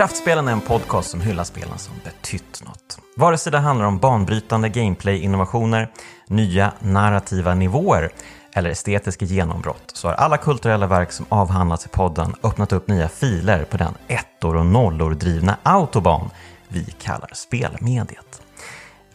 [0.00, 2.98] Kraftspelen är en podcast som hyllar spelen som betytt något.
[3.16, 5.92] Vare sig det handlar om banbrytande gameplay-innovationer,
[6.26, 8.10] nya narrativa nivåer
[8.54, 13.08] eller estetiska genombrott så har alla kulturella verk som avhandlats i podden öppnat upp nya
[13.08, 16.30] filer på den ettor och nollor drivna autobahn
[16.68, 18.42] vi kallar spelmediet.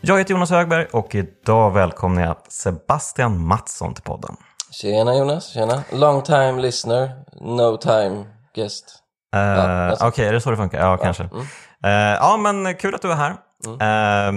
[0.02, 4.36] Jag heter Jonas Högberg och idag välkomnar jag Sebastian Mattsson till podden.
[4.72, 5.84] Tjena Jonas, tjena.
[5.92, 9.05] Long time listener, no time guest.
[9.36, 10.08] Uh, Ja, alltså.
[10.08, 10.80] Okej, är det så det funkar?
[10.80, 11.24] Ja, kanske.
[11.24, 11.46] mm.
[11.86, 13.36] Eh, ja, men kul att du är här.
[13.68, 14.36] Uh,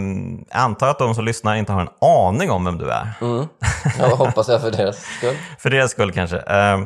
[0.50, 3.12] jag antar att de som lyssnar inte har en aning om vem du är.
[3.20, 3.46] Mm.
[3.98, 5.36] Jag hoppas jag för deras skull.
[5.58, 6.36] För deras skull kanske.
[6.36, 6.80] Eh,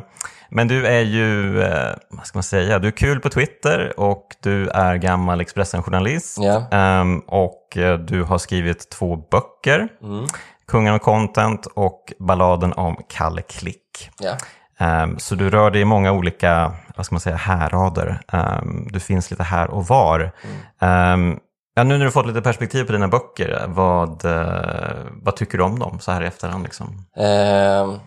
[0.49, 4.27] men du är ju, eh, vad ska man säga, du är kul på Twitter och
[4.41, 6.37] du är gammal Expressen-journalist.
[6.41, 6.63] Ja.
[6.71, 7.77] Ehm, och
[8.07, 9.87] du har skrivit två böcker.
[10.03, 10.25] Mm.
[10.67, 14.09] Kungen av content och Balladen om Kalle Klick.
[14.19, 14.35] Ja.
[14.79, 18.19] Ehm, så du rör dig i många olika, vad ska man säga, härrader.
[18.31, 20.31] Ehm, du finns lite här och var.
[20.81, 21.39] Ehm,
[21.75, 25.63] ja, nu när du fått lite perspektiv på dina böcker, vad, eh, vad tycker du
[25.63, 26.63] om dem så här i efterhand?
[26.63, 27.05] Liksom?
[27.17, 27.99] Ehm,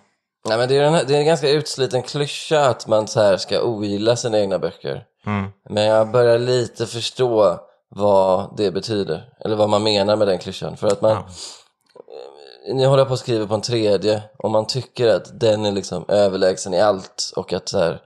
[0.49, 3.37] nej, men det, är här, det är en ganska utsliten klyscha att man så här
[3.37, 5.03] ska ogilla sina egna böcker.
[5.27, 5.51] Mm.
[5.71, 9.25] Men jag börjar lite förstå vad det betyder.
[9.45, 10.77] Eller vad man menar med den klyschan.
[10.77, 11.25] För att man...
[12.69, 14.23] Nu håller jag på att skriva på en tredje.
[14.39, 18.01] Om man tycker att den är liksom överlägsen i allt och att så här,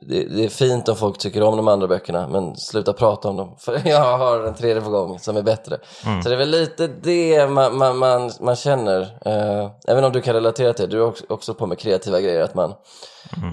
[0.00, 3.36] det, det är fint om folk tycker om de andra böckerna men sluta prata om
[3.36, 3.56] dem.
[3.58, 5.78] För jag har en tredje på gång som är bättre.
[6.22, 9.00] Så det är väl lite det man, man, man, man känner.
[9.26, 10.96] Eh, även om du kan relatera till det.
[10.96, 12.42] Du är också, på med kreativa grejer.
[12.42, 12.74] Att man,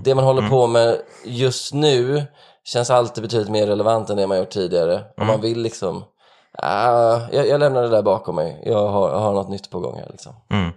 [0.03, 2.23] Det man håller på med just nu
[2.63, 5.01] känns alltid betydligt mer relevant än det man gjort tidigare.
[5.17, 6.03] Om man vill liksom
[6.61, 8.61] ah, jag, jag lämnar det där bakom mig.
[8.65, 10.33] Jag har, jag har något nytt på gång här liksom.
[10.51, 10.71] Mm.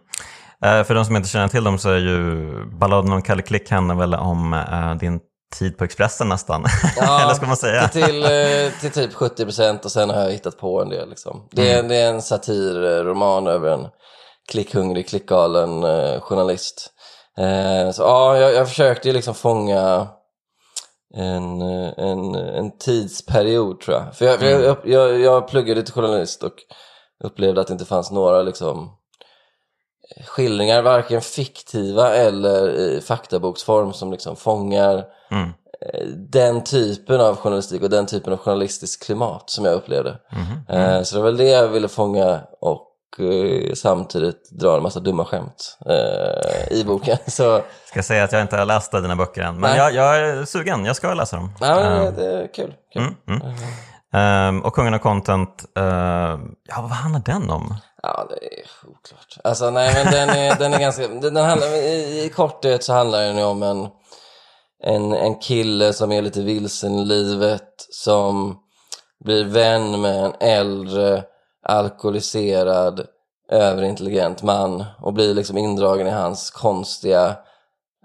[0.64, 3.70] Eh, för de som inte känner till dem så är ju Balladen om Kalle Klick
[3.70, 5.20] handlar väl om eh, din
[5.58, 6.64] tid på Expressen nästan.
[7.22, 7.88] Eller ska man säga?
[7.88, 11.08] Till, till, eh, till typ 70% och sen har jag hittat på en del.
[11.08, 11.48] Liksom.
[11.50, 13.86] Det, är, det är en satirroman över en
[14.50, 16.90] klickhungrig, klickgalen eh, journalist.
[17.38, 20.06] Eh, så ja, jag, jag försökte ju liksom fånga
[21.16, 24.14] en, en, en tidsperiod tror jag.
[24.16, 26.52] För jag, för jag, jag, jag pluggade till journalist och
[27.24, 28.90] upplevde att det inte fanns några liksom
[30.26, 35.48] skildringar, varken fiktiva eller i faktaboksform som liksom fångar Mm.
[35.80, 40.16] eh, den typen av journalistik och den typen av journalistiskt klimat som jag upplevde.
[40.68, 42.90] Eh, Så det var väl det jag ville fånga och
[43.74, 47.16] samtidigt dra en massa dumma skämt eh, i boken.
[47.26, 50.44] Så Ska säga att jag inte har läst dina böcker än, men jag, jag är
[50.44, 50.84] sugen.
[50.84, 51.52] Jag ska läsa dem.
[51.60, 52.74] ja, men Eh, det, är kul.
[52.92, 53.02] kul.
[53.02, 53.52] mm, mm.
[54.14, 55.84] Ehm, och Kungen av content, eh,
[56.68, 57.74] ja vad handlar den om?
[58.02, 59.38] Ja, det är oklart.
[59.44, 62.92] Alltså nej men den är, den är ganska, den den handlar, i, i korthet så
[62.92, 63.88] handlar den ju om en,
[64.84, 68.56] en, en kille som är lite vilsen i livet som
[69.24, 71.22] blir vän med en äldre
[71.64, 73.06] alkoholiserad
[73.50, 77.36] överintelligent man och blir liksom indragen i hans konstiga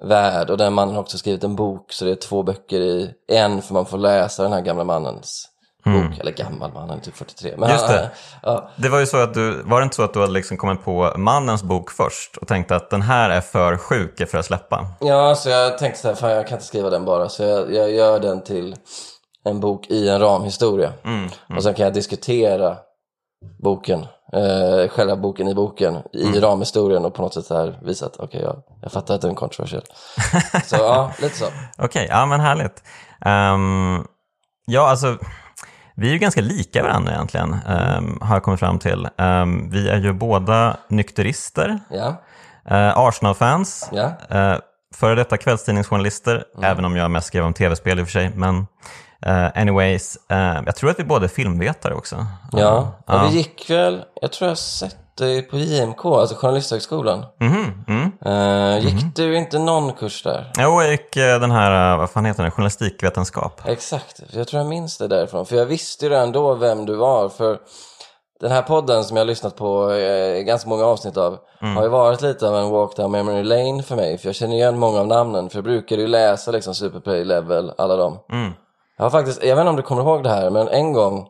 [0.02, 3.12] värld och den mannen har också skrivit en bok så det är två böcker i
[3.28, 5.46] en för man får läsa den här gamla mannens
[5.86, 8.09] bok, eller gammal man, han är typ 43 men Just det.
[8.44, 10.58] ja, Det var ju så att du, var det inte så att du hade liksom
[10.58, 14.46] kommit på mannens bok först och tänkte att den här är för sjuk för att
[14.46, 14.86] släppa?
[15.00, 17.30] Ja, så jag tänkte så här, fan jag kan inte skriva den bara.
[17.30, 18.76] Så jag, jag gör den till
[19.46, 20.94] en bok i en ramhistoria.
[21.06, 22.78] Mm, Och sen kan jag diskutera
[23.64, 24.00] boken,
[24.34, 28.42] eh, själva boken i boken, i ramhistorien och på något sätt här visa att okej,
[28.42, 29.84] jag, jag fattar att den är kontroversiell.
[30.66, 31.46] så ja, lite så.
[31.78, 32.84] Okej, ja men härligt.
[33.26, 34.06] Ehm,
[34.66, 35.18] ja, alltså,
[35.96, 39.08] vi är ju ganska lika varandra egentligen, ehm, har jag kommit fram till.
[39.18, 42.16] Ehm, vi är ju båda nykterister, Ja,
[42.72, 44.12] uh, Arsenal-fans, ja.
[44.34, 44.59] uh,
[44.96, 46.72] före detta kvällstidningsjournalister, Mm.
[46.72, 48.32] även om jag mest skrev om tv-spel i och för sig.
[48.35, 48.68] Men
[49.26, 52.26] eh, anyways, eh, jag tror att vi båda är filmvetare också.
[52.52, 57.26] Ja, och vi gick väl, jag tror jag har sett dig på JMK, alltså Journalisthögskolan.
[57.40, 58.12] Mhm, mm.
[58.26, 60.52] Eh, gick du inte någon kurs där?
[60.58, 63.62] Jo, jag gick den här, vad fan heter den, journalistikvetenskap.
[63.66, 65.46] Exakt, jag tror jag minns det därifrån.
[65.46, 67.30] För jag visste ju redan då vem du var.
[67.30, 67.58] För
[68.40, 71.90] den här podden som jag har lyssnat på eh, ganska många avsnitt av har ju
[71.90, 74.18] varit lite av en walk down memory lane för mig.
[74.18, 75.50] För jag känner igen många av namnen.
[75.50, 78.20] För jag brukade ju läsa liksom Superplay Level, alla dem.
[78.32, 78.52] Mm.
[78.99, 81.28] Jag har faktiskt, jag vet inte om du kommer ihåg det här, men en gång,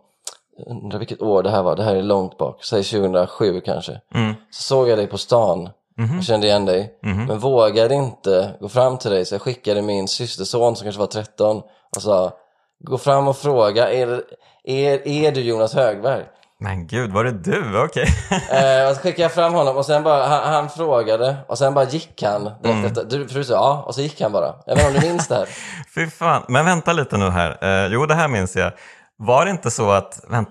[0.67, 4.01] undrar vilket år det här var, det här är långt bak, säg 2007 kanske.
[4.15, 4.33] Mm.
[4.51, 5.69] Så såg jag dig på stan
[6.17, 10.07] och kände igen dig, men vågade inte gå fram till dig så jag skickade min
[10.07, 11.61] systerson som kanske var 13
[11.95, 12.31] och sa
[12.79, 14.23] Gå fram och fråga, är,
[14.63, 16.25] är, är du Jonas Högberg?
[16.61, 17.83] Men gud, var det du?
[17.83, 18.07] Okej.
[18.51, 21.73] Eh, och så skickade jag fram honom och sen bara, han, han frågade och sen
[21.73, 22.85] bara gick han direkt Mm.
[22.85, 23.03] efter.
[23.05, 24.55] Du, för du sa ja, och så gick han bara.
[24.65, 25.47] Jag vet inte om du minns det här?
[25.95, 26.43] Fy fan.
[26.47, 27.57] Men vänta lite nu här.
[27.85, 28.71] Eh, jo, det här minns jag.
[29.17, 30.19] Var det inte så att...
[30.29, 30.49] Vänt...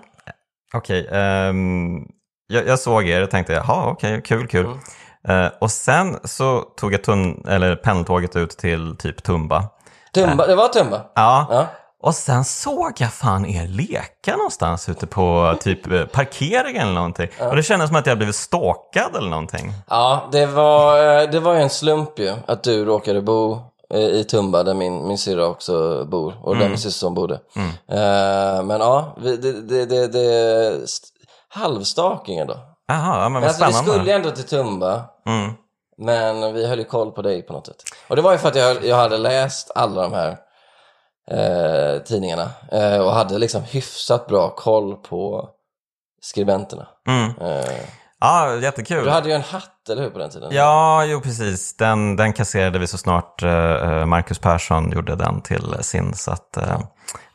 [0.73, 1.09] Okej.
[1.11, 1.97] ehm,
[2.47, 4.65] jag, jag såg er och tänkte, jaha, okej, kul, kul.
[4.65, 5.45] Mm.
[5.45, 9.63] Eh, och sen så tog jag tun- eller pendeltåget ut till typ Tumba.
[10.13, 11.01] Tumba, det var Tumba?
[11.15, 11.47] Ja.
[11.49, 11.67] Ja.
[12.01, 17.29] Och sen såg jag fan er leka någonstans ute på typ eh, parkeringen eller någonting.
[17.49, 19.73] Och det kändes som att jag blivit stalkad eller någonting.
[19.89, 23.59] Ja, det var, eh, det var ju en slump ju att du råkade bo
[23.93, 27.33] eh, i Tumba där min, min syrra också bor och där min systerson bodde.
[27.89, 31.07] Eh, men ja, det, det, det, det st-
[31.49, 32.57] halvstakingen då.
[32.87, 35.53] Jaha, ja, men Men alltså, vi skulle ändå till Tumba, Mm.
[35.97, 37.75] men vi höll ju koll på dig på något sätt.
[38.07, 40.37] Och det var ju för att jag, jag hade läst alla de här
[41.31, 45.49] eh, tidningarna eh, och hade liksom hyfsat bra koll på
[46.21, 46.87] skribenterna.
[47.07, 47.29] Mm.
[47.41, 47.79] Eh,
[48.21, 49.03] Ja, jättekul.
[49.03, 50.49] du hade ju en hatt, eller hur, på den tiden?
[50.51, 51.77] Ja, jo precis.
[51.77, 56.13] Den, den kasserade vi så snart eh, Marcus Persson gjorde den till sin.
[56.13, 56.79] Så att eh,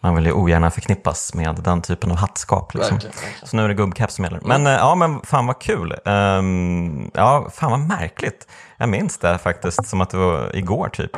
[0.01, 2.75] man vill ju ogärna förknippas med den typen av hattskap.
[2.75, 2.95] Liksom.
[2.97, 3.49] Verkligen, verkligen.
[3.49, 4.41] Så nu är det gubbcaps som gäller.
[4.43, 5.95] Men eh, ja, men fan vad kul.
[6.05, 8.49] Ehm, ja, fan vad märkligt.
[8.85, 11.11] Jag minns det faktiskt som att det var igår typ.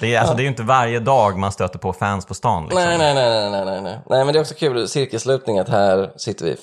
[0.00, 2.62] Det är, alltså, det är ju inte varje dag man stöter på fans på stan.
[2.64, 2.82] Liksom.
[2.82, 4.24] Nej, nej, nej, nej, nej, nej, nej.
[4.24, 6.56] Men det är också kul, cirkelslutning, att här sitter vi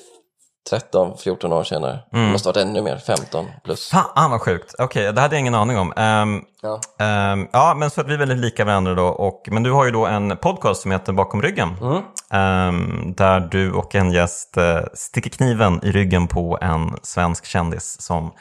[0.93, 1.99] 13-14 år senare.
[2.11, 3.89] Det måste varit ännu mer, 15 plus.
[3.89, 4.75] Fan vad sjukt.
[4.79, 5.93] Okej, det hade jag ingen aning om.
[5.97, 6.79] Ehm, Ja.
[7.05, 9.05] ehm, ja, men så att vi är väldigt lika varandra då.
[9.05, 11.75] Och, men du har ju då en podcast som heter Bakom ryggen.
[11.81, 12.01] Mm.
[12.33, 18.01] Ehm, där du och en gäst eh, sticker kniven i ryggen på en svensk kändis
[18.01, 18.31] som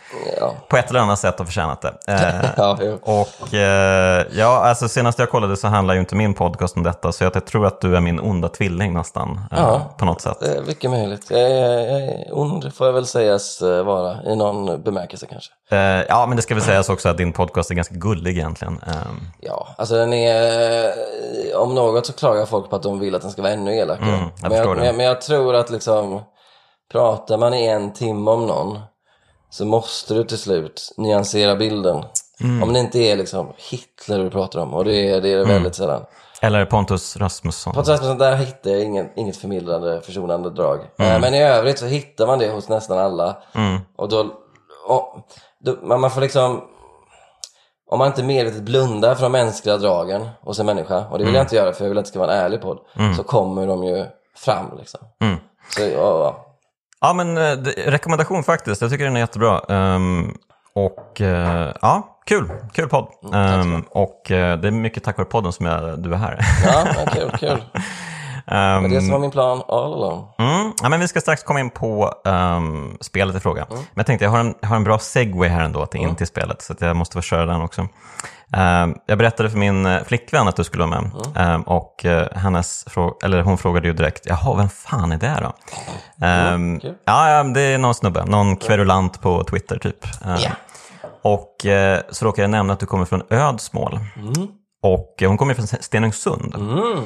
[0.40, 1.94] Ja, på ett eller annat sätt har förtjänat det.
[2.16, 2.98] Eh, ja jo.
[3.02, 7.12] och eh, ja, alltså senast jag kollade så handlar ju inte min podcast om detta.
[7.12, 9.40] Så jag, tror att du är min onda tvilling nästan.
[9.50, 9.94] Ja.
[9.98, 10.36] På något sätt.
[10.66, 11.30] Mycket möjligt.
[11.30, 15.52] Jag är, jag är ond, får jag väl sägas vara, i någon bemärkelse kanske.
[16.08, 18.80] Ja, men det ska väl sägas också att din podcast är ganska gullig egentligen.
[18.86, 20.92] Ehm, Ja, alltså den är,
[21.56, 24.08] om något så klagar folk på att de vill att den ska vara ännu elakare.
[24.08, 24.82] Mm, jag men, jag, det.
[24.82, 26.20] men, men jag tror att liksom,
[26.92, 28.78] pratar man i en timme om någon
[29.50, 32.04] så måste du till slut nyansera bilden.
[32.40, 32.62] Mm.
[32.62, 35.48] Om det inte är liksom Hitler du pratar om, och det är det är Mm.
[35.48, 36.02] väldigt sällan.
[36.42, 37.78] eller Pontus Rasmusson.
[37.78, 40.80] Ett sätt, där hittar jag ingen, inget förmildrande, försonande drag.
[40.98, 41.12] Mm.
[41.12, 43.36] Eh, Men i övrigt så hittar man det hos nästan alla.
[43.96, 44.32] Och då,
[44.88, 45.16] och,
[45.58, 46.60] då man får liksom,
[47.90, 51.34] om man inte medvetet blundar för de mänskliga dragen hos en människa, och det vill
[51.34, 52.78] jag inte göra för jag vill att det ska vara en ärlig podd,
[53.16, 54.04] så kommer de ju
[54.36, 55.00] fram liksom.
[55.20, 55.36] Mm.
[55.70, 56.36] Så, ja,
[57.00, 57.12] ja.
[57.12, 58.80] Men eh, det, rekommendation faktiskt.
[58.80, 59.60] Jag tycker den är jättebra.
[59.68, 60.34] Ehm,
[60.74, 62.50] och eh, ja, kul.
[62.72, 63.08] Kul podd.
[63.34, 66.40] Ehm, och eh, det är mycket tack vare podden som jag, du är här.
[66.64, 67.64] ja men kul, kul.
[68.50, 70.28] Ehm, Men det som var min plan all along.
[70.38, 73.66] mm, ja, men vi ska strax komma in på ehm, spelet i fråga.
[73.70, 76.26] Men jag tänkte, jag har en, har en bra segway här ändå till, in till
[76.26, 77.88] spelet, så att jag måste få köra den också.
[78.52, 81.10] Ehm, jag berättade för min eh, flickvän att du skulle vara med.
[81.36, 85.38] Ehm, och eh, hennes frå- eller hon frågade ju direkt, jaha, vem fan är det
[85.42, 85.52] då?
[86.26, 86.94] Ehm, kul.
[87.04, 90.04] ja, ja, det är någon snubbe, någon kverulant på Twitter typ.
[90.24, 90.50] Ehm, Ja.
[91.22, 93.98] Och eh, så råkar jag nämna att du kommer från Ödsmål.
[94.82, 96.54] Och eh, hon kommer från Stenungsund.
[96.54, 96.98] Mm.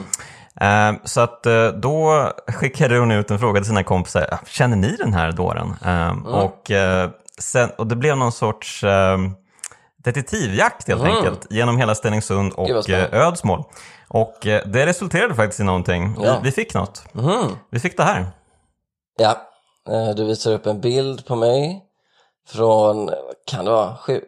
[0.61, 4.27] Eh, så att eh, då skickade hon ut en fråga till sina kompisar.
[4.33, 5.75] "Ah, Känner ni den här dåren?
[5.85, 9.19] Eh, och, eh, sen, och det blev någon sorts eh,
[10.05, 11.47] detektivjakt helt enkelt.
[11.51, 13.15] Genom hela Stenungsund och eh.
[13.15, 13.65] Ödsmål.
[14.09, 16.17] Och det resulterade faktiskt i någonting.
[16.23, 16.41] Ja.
[16.43, 17.05] Vi, fick något.
[17.15, 17.57] Mhm.
[17.71, 18.27] Vi fick det här.
[19.19, 19.37] Ja,
[20.17, 21.83] du visar upp en bild på mig
[22.49, 23.11] från,
[23.51, 24.21] kan det vara, sju,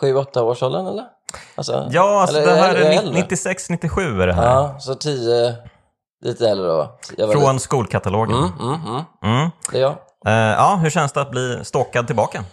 [0.00, 1.04] sju åtta års åldern eller?
[1.54, 3.22] Alltså, Ja, alltså eller det här är är äldre?
[3.22, 4.44] 96-97 är det här.
[4.44, 5.54] Ja, så tio,
[6.24, 6.98] lite äldre då
[7.32, 8.42] Från skolkatalogen.
[8.42, 8.86] lite- Mm, mm,
[9.22, 9.34] mm.
[9.38, 9.50] Mm.
[9.72, 9.94] Det är jag.
[10.26, 12.44] Eh, ja, hur känns det att bli stalkad tillbaka?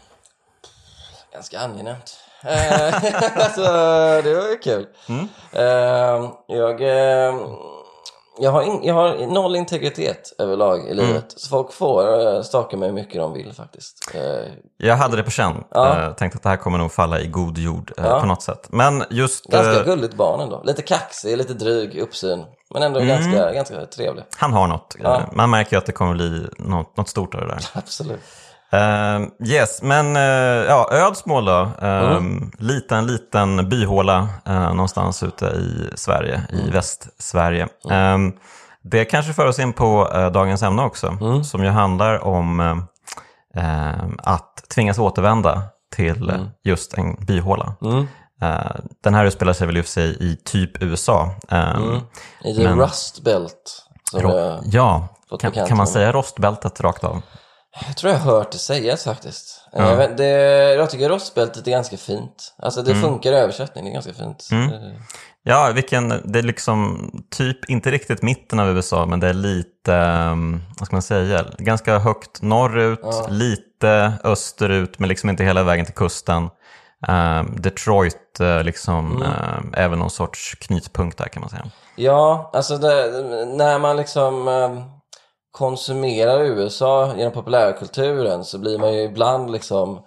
[1.33, 2.17] Ganska angenämt.
[2.43, 2.95] Eh,
[3.45, 3.61] alltså,
[4.23, 4.87] det var ju kul.
[5.09, 5.27] Mm.
[5.51, 7.33] Eh, jag, eh,
[8.39, 11.05] jag, har in, jag har noll integritet överlag i Mm.
[11.05, 11.25] livet.
[11.37, 14.11] Så folk får uh, staka mig hur mycket de vill faktiskt.
[14.13, 14.21] Eh,
[14.77, 15.63] Jag hade det på känn.
[15.71, 16.01] Ja.
[16.03, 18.19] Eh, tänkte att det här kommer nog falla i god jord eh, Ja.
[18.19, 18.67] på något sätt.
[18.69, 20.61] Men just, ganska eh, gulligt barn ändå.
[20.65, 22.45] Lite kaxig, lite dryg uppsyn.
[22.73, 23.09] Men ändå Mm.
[23.23, 24.23] ganska, ganska trevlig.
[24.37, 24.95] han har något.
[25.03, 25.15] Ja.
[25.15, 27.59] Eh, Man märker ju att det kommer bli något, något stort av det där.
[27.73, 28.19] Absolut.
[28.71, 30.21] Eh, yes, men uh,
[30.67, 31.61] ja, Ödsmål då.
[31.83, 32.51] Uh, Mm.
[32.59, 36.67] Liten, liten byhåla eh, någonstans ute i Sverige, Mm.
[36.67, 37.67] i Västsverige.
[37.91, 38.17] Eh,
[38.83, 41.43] det kanske för oss in på eh, dagens ämne också, Mm.
[41.43, 42.85] som ju handlar om
[44.17, 45.61] att tvingas återvända
[45.95, 47.75] till eh, just en byhåla.
[47.81, 48.07] Mm.
[49.03, 51.29] Den här utspelar sig väl i sig i typ USA.
[52.43, 53.81] I the Men- Rust Belt.
[54.13, 55.07] Ro- Ja,
[55.39, 57.21] Kan, kan man säga rostbältet rakt av?
[57.87, 59.61] Jag tror jag har hört det sägas faktiskt.
[59.71, 60.01] Ja.
[60.01, 60.29] Jag, det,
[60.73, 62.53] jag tycker rostbältet är ganska fint.
[62.57, 64.47] Alltså det funkar i översättning, det är ganska fint.
[64.51, 64.69] Mm.
[64.73, 64.91] Eh,
[65.47, 69.93] Ja, vilken, det är liksom typ, inte riktigt mitten av USA, men det är lite,
[70.31, 73.27] um, vad ska man säga, ganska högt norrut, Ja.
[73.29, 76.49] lite österut, men liksom inte hela vägen till kusten.
[77.07, 79.21] Um, Detroit, eh, liksom, Mm.
[79.57, 81.65] um, även någon sorts knytpunkt där kan man säga.
[81.95, 82.89] Ja, alltså det,
[83.57, 84.83] när man liksom eh,
[85.55, 89.99] konsumerar USA genom populärkulturen så blir man ju ibland liksom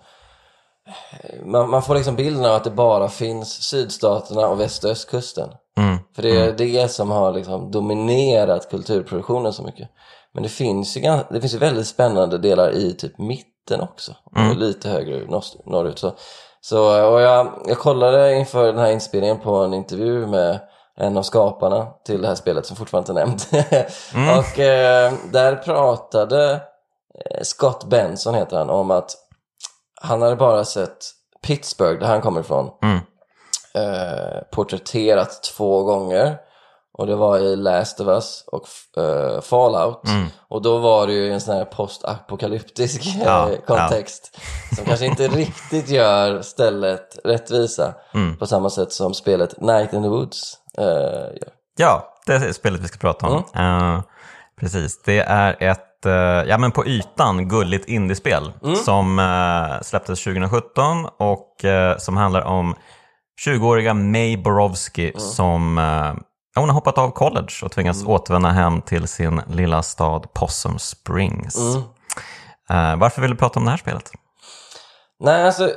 [1.45, 5.49] man, man får liksom bilden av att det bara finns sydstaterna och väst och östkusten.
[5.79, 5.99] Mm.
[6.15, 9.89] För det är det som har liksom dominerat kulturproduktionen så mycket.
[10.35, 11.01] Men det finns ju,
[11.31, 14.15] det finns ju väldigt spännande delar i typ mitten också.
[14.37, 14.51] Mm.
[14.51, 15.99] Och lite högre norr- norrut.
[15.99, 16.13] Så,
[16.61, 20.61] så, och jag, jag kollade inför den här inspelningen på en intervju med
[21.01, 23.49] en av skaparna till det här spelet som fortfarande inte är nämnt.
[24.15, 24.39] Mm.
[24.39, 26.53] och eh, där pratade
[27.25, 29.11] eh, Scott Benson heter han om att
[30.01, 30.97] han hade bara sett
[31.47, 32.99] Pittsburgh, där han kommer ifrån, Mm.
[33.75, 36.37] eh, porträtterat två gånger.
[36.99, 38.69] Och det var i Last of Us och
[39.03, 40.09] eh, Fallout.
[40.09, 40.27] Mm.
[40.49, 44.39] Och då var det ju en sån här postapokalyptisk eh, Ja, kontext.
[44.77, 47.95] Som kanske inte riktigt gör stället rättvisa.
[48.15, 48.37] Mm.
[48.37, 51.53] På samma sätt som spelet Night in the Woods eh, gör.
[51.77, 53.45] Ja, det är spelet vi ska prata om.
[53.55, 54.01] Eh,
[54.61, 56.13] precis, det är ett, eh,
[56.49, 58.53] ja men på ytan, gulligt indiespel
[58.85, 62.75] som uh, släpptes 2017 och eh, som handlar om
[63.47, 66.25] 20-åriga May Borowski som eh, ja,
[66.57, 71.77] hon har hoppat av college och tvingas återvända hem till sin lilla stad Possum Springs.
[72.71, 74.11] Eh, varför vill du prata om det här spelet?
[75.21, 75.71] Nej, alltså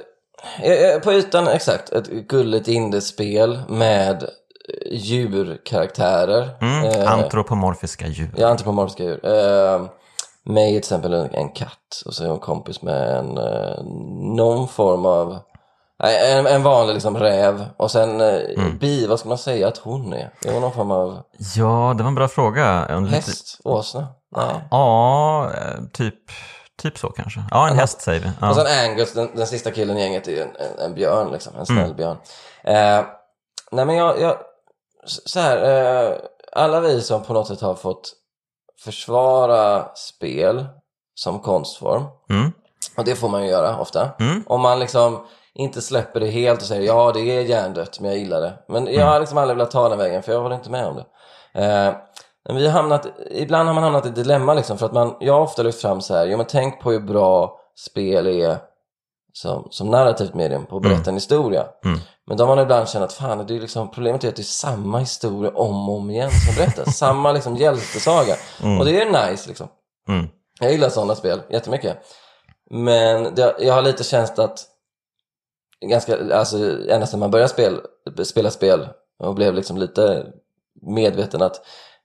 [0.62, 4.30] eh, eh, på ytan exakt ett gulligt indiespel med eh,
[4.92, 6.50] djurkaraktärer.
[6.62, 8.30] Mm, Eh, antropomorfiska djur.
[8.38, 9.26] Ja, antropomorfiska djur.
[9.26, 9.88] Uh,
[10.44, 13.84] May är till exempel en, en katt och så är hon kompis med en, eh,
[14.36, 15.40] någon form av,
[16.02, 19.78] nej, en, en vanlig liksom räv och sen uh, bi, vad ska man säga att
[19.78, 20.34] hon är?
[20.46, 21.22] Är hon någon form av
[21.56, 22.66] Ja, det var en bra fråga.
[22.90, 23.60] En lite- häst?
[23.64, 24.08] Åsna?
[24.36, 24.68] Nej.
[24.72, 26.16] Ja, eh, typ,
[26.82, 27.44] typ så kanske.
[27.52, 28.30] Ja, en häst säger vi.
[28.42, 28.50] Ja.
[28.50, 31.54] Och sen Angus, den, den sista killen i gänget är en, en, en björn liksom,
[31.56, 31.84] en Mm.
[31.86, 32.18] snäll björn.
[32.64, 33.06] Eh,
[33.72, 34.38] nej men jag, jag
[35.06, 35.58] så här,
[36.08, 36.14] eh,
[36.54, 38.14] alla vi som på något sätt har fått
[38.84, 40.66] försvara spel
[41.16, 42.52] som konstform, Mm.
[42.98, 44.10] och det får man ju göra ofta.
[44.20, 44.44] Mm.
[44.48, 48.20] Om man liksom inte släpper det helt och säger ja det är hjärndött men jag
[48.20, 48.54] gillar det.
[48.68, 49.08] Men jag Mm.
[49.08, 51.06] har liksom aldrig velat ta den vägen för jag håller inte med om det.
[51.62, 51.94] Eh,
[52.48, 55.34] men vi har hamnat, ibland har man hamnat i dilemma liksom för att man, jag
[55.34, 58.58] har ofta lyft fram så här, jo men tänk på hur bra spel är
[59.34, 61.66] som, som narrativt medium på att berätta en historia.
[61.86, 62.00] Mm.
[62.28, 64.42] Men då har man ibland känt att fan, det är liksom, problemet är att det
[64.42, 66.98] är samma historia om och om igen som berättas.
[66.98, 68.36] samma liksom hjältesaga.
[68.80, 69.68] Och det är nice liksom.
[70.10, 70.28] Mm.
[70.60, 71.98] Jag gillar sådana spel jättemycket.
[72.70, 74.60] Men det, jag har lite känt att
[75.82, 76.58] ganska, alltså
[76.90, 77.82] ända sedan man började spel,
[78.24, 78.88] spela spel
[79.20, 80.26] och blev liksom lite
[80.82, 81.62] medveten att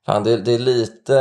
[0.07, 1.15] fan det, det är lite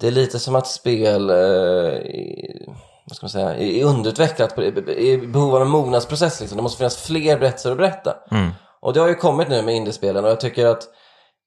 [0.00, 2.66] det är lite som att spel eh,
[3.06, 4.58] vad ska man säga, är underutvecklat,
[4.88, 6.56] i behov av en mognadsprocess liksom.
[6.56, 8.14] Det måste finnas fler berättelser att berätta.
[8.30, 8.50] Mm.
[8.80, 10.88] Och det har ju kommit nu med indiespelen och jag tycker att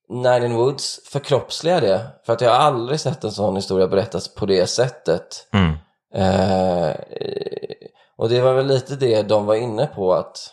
[0.09, 2.01] Nine in Woods förkroppsligar det.
[2.25, 5.47] För att jag har aldrig sett en sån historia berättas på det sättet.
[5.53, 5.73] Mm.
[6.15, 6.95] Eh,
[8.17, 10.51] och det var väl lite det de var inne på att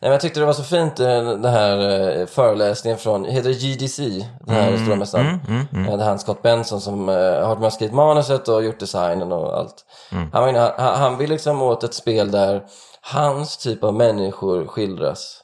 [0.00, 1.78] Nej, men jag tyckte det var så fint eh, den här
[2.20, 4.26] eh, föreläsningen från, heter det GDC?
[4.40, 5.20] Den här stora mässan.
[5.20, 5.40] Mm.
[5.48, 5.66] Mm.
[5.72, 5.88] Mm.
[5.88, 8.80] Eh, Det är han Scott Benson som har varit med och skrivit manuset och gjort
[8.80, 9.84] designen och allt.
[10.12, 10.30] Mm.
[10.32, 12.62] Han, var inne, han, han vill liksom åt ett spel där
[13.00, 15.40] hans typ av människor skildras.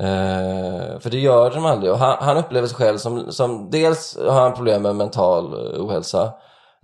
[0.00, 1.92] Eh, för det gör de aldrig.
[1.92, 6.32] Och han, han upplever sig själv som, som, dels har han problem med mental ohälsa.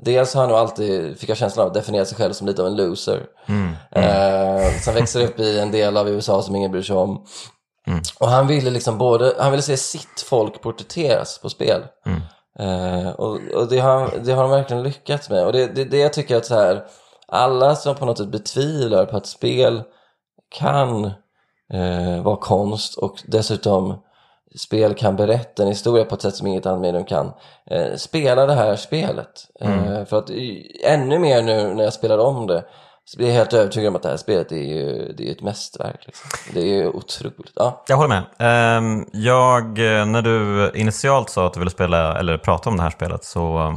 [0.03, 2.69] Dels har han nog alltid, fick jag känslan av, definierat sig själv som lite av
[2.69, 3.27] en loser.
[3.47, 3.73] Mm.
[3.91, 7.25] Eh, som växer upp i en del av USA som ingen bryr sig om.
[8.21, 11.83] Och han ville liksom både, han ville se sitt folk porträtteras på spel.
[12.59, 15.47] Eh, och och det, har, det har de verkligen lyckats med.
[15.47, 16.85] Och det, det, det jag tycker att så här,
[17.29, 19.83] alla som på något sätt betvivlar på att spel
[20.59, 21.05] kan
[21.73, 24.03] eh, vara konst och dessutom
[24.59, 27.33] spel kan berätta en historia på ett sätt som inget annat medium kan.
[27.71, 29.49] Eh, spela det här spelet.
[29.61, 32.65] Eh, för att i, ännu mer nu när jag spelar om det
[33.05, 35.43] så blir jag helt övertygad om att det här spelet är ju det är ett
[35.43, 36.07] mästerverk.
[36.07, 36.31] Liksom.
[36.55, 37.53] Det är ju otroligt.
[37.55, 37.85] Ja.
[37.89, 38.23] Jag håller med.
[38.39, 42.83] Ehm, Jag, eh, när du initialt sa att du ville spela, eller prata om det
[42.83, 43.75] här spelet så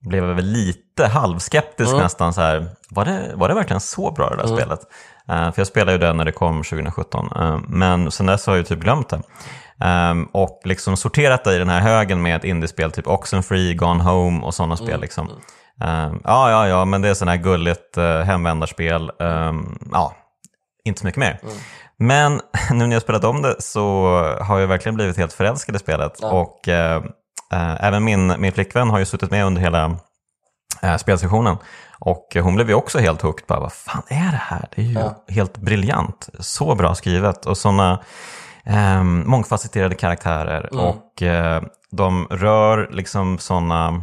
[0.00, 2.32] blev jag väl lite halvskeptisk nästan.
[2.34, 4.80] Så här, var, det, var det verkligen så bra det där spelet?
[5.28, 8.56] Eh, för jag spelade ju det när det kom 2017, eh, men sen dess har
[8.56, 9.20] jag typ glömt det.
[9.80, 14.46] Ehm, och liksom sorterat det i den här högen med indiespel, typ Oxenfree, Gone Home
[14.46, 15.00] och sådana spel.
[15.00, 15.28] Liksom.
[15.84, 19.10] Ehm, ja, ja, ja, men det är sådana här gulligt uh, hemvändarspel.
[19.20, 20.14] Ehm, ja,
[20.84, 21.40] inte så mycket mer.
[21.98, 24.06] Men nu när jag spelat om det så
[24.40, 26.20] har jag verkligen blivit helt förälskad i spelet.
[26.22, 27.02] Och eh,
[27.52, 29.96] eh, även min, min flickvän har ju suttit med under hela
[30.82, 31.56] eh, spelsessionen.
[32.00, 33.44] Och hon blev ju också helt hooked.
[33.46, 34.68] Bara, vad fan är det här?
[34.76, 34.98] Det är ju
[35.34, 36.28] helt briljant.
[36.40, 37.46] Så bra skrivet.
[37.46, 38.02] Och sådana
[38.64, 40.68] eh, mångfacetterade karaktärer.
[40.74, 44.02] Och eh, de rör liksom sådana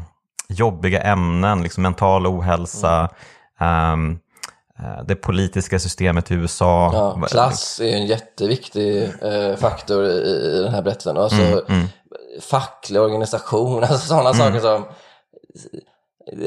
[0.50, 3.10] jobbiga ämnen, liksom mental ohälsa.
[3.60, 4.20] ehm,
[4.80, 6.92] eh, det politiska systemet i USA.
[6.94, 10.18] Ja, klass är en jätteviktig eh, faktor i,
[10.58, 11.18] i den här berättelsen.
[11.18, 11.62] Alltså,
[12.42, 14.86] Facklig organisation, alltså sådana saker som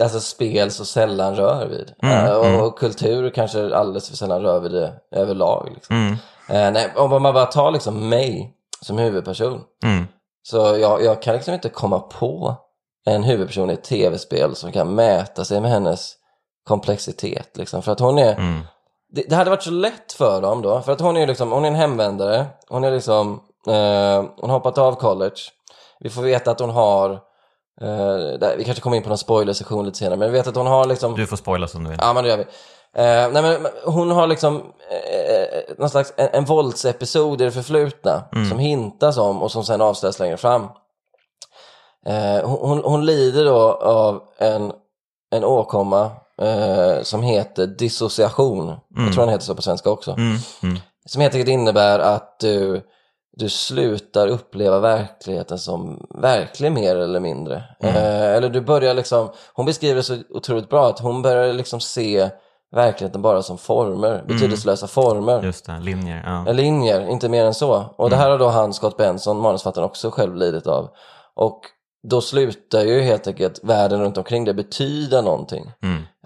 [0.03, 1.95] alltså, spel så sällan rör vid.
[2.03, 5.71] Eh, och, och kultur kanske alldeles för sällan rör vid det överlag.
[5.75, 6.17] Liksom.
[6.49, 9.61] Eh, nej, om man bara tar liksom mig som huvudperson.
[10.43, 12.57] Så jag, jag kan liksom inte komma på
[13.07, 16.15] en huvudperson i ett tv-spel som kan mäta sig med hennes
[16.69, 17.57] komplexitet.
[17.57, 17.83] Liksom.
[17.83, 18.63] För att hon är...
[19.11, 21.65] Det, det hade varit så lätt för dem då, för att hon är liksom, hon
[21.65, 25.41] är en hemvändare, hon är liksom, eh, hon har hoppat av college.
[26.01, 27.21] Vi får veta att hon har,
[27.81, 30.57] eh, där, vi kanske kommer in på någon spoiler-session lite senare, men vi vet att
[30.57, 31.99] hon har liksom Du får spoila som du vill.
[32.03, 32.43] Ja, men det gör vi.
[32.95, 38.23] Eh, nej, men hon har liksom eh, någon slags en, en våldsepisod i det förflutna
[38.51, 40.63] som hintas om och som sen avslöjas längre fram.
[42.07, 44.73] Eh, hon, hon- lider då av en,
[45.31, 46.11] en åkomma
[47.03, 48.69] som heter dissociation.
[48.97, 50.15] Jag tror den heter så på svenska också.
[51.07, 52.83] Som helt enkelt innebär att du,
[53.39, 57.65] du slutar uppleva verkligheten som verklig mer eller mindre.
[57.81, 61.81] Eh, eller du börjar liksom, hon beskriver det så otroligt bra att hon börjar liksom
[61.81, 62.31] se
[62.75, 65.43] verkligheten bara som former, betydelselösa former.
[65.43, 66.23] Just det, linjer.
[66.27, 66.49] Ja.
[66.49, 67.95] Eh, Linjer, inte mer än så.
[67.97, 70.89] Och det här har då han, Scott Benson, manusfattaren, också själv lidit av.
[71.35, 71.61] Och
[72.09, 75.73] då slutar ju helt enkelt världen runt omkring det betyda någonting.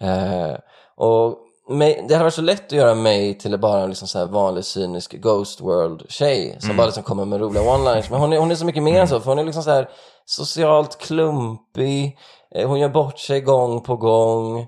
[0.01, 0.57] Eh,
[0.97, 4.19] och mig, det hade varit så lätt att göra mig till bara en liksom så
[4.19, 8.11] här vanlig cynisk Ghost World-tjej som bara liksom kommer med roliga one-liners.
[8.11, 9.71] Men hon är, hon är så mycket mer än så, för hon är liksom så
[9.71, 9.89] här
[10.25, 12.19] socialt klumpig,
[12.55, 14.59] eh, hon gör bort sig gång på gång.